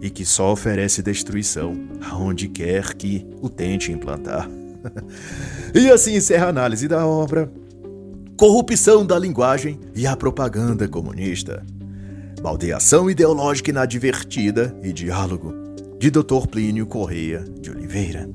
e 0.00 0.10
que 0.10 0.24
só 0.24 0.52
oferece 0.52 1.02
destruição 1.02 1.74
aonde 2.08 2.46
quer 2.46 2.94
que 2.94 3.26
o 3.42 3.48
tente 3.48 3.90
implantar. 3.90 4.48
E 5.74 5.90
assim 5.90 6.16
encerra 6.16 6.46
a 6.46 6.50
análise 6.50 6.88
da 6.88 7.06
obra 7.06 7.50
Corrupção 8.36 9.06
da 9.06 9.18
Linguagem 9.18 9.78
e 9.94 10.06
a 10.06 10.16
Propaganda 10.16 10.88
Comunista. 10.88 11.64
Baldeação 12.42 13.08
ideológica 13.08 13.70
inadvertida 13.70 14.76
e 14.82 14.92
diálogo, 14.92 15.54
de 15.98 16.10
Dr. 16.10 16.46
Plínio 16.50 16.84
Correia 16.84 17.44
de 17.60 17.70
Oliveira. 17.70 18.28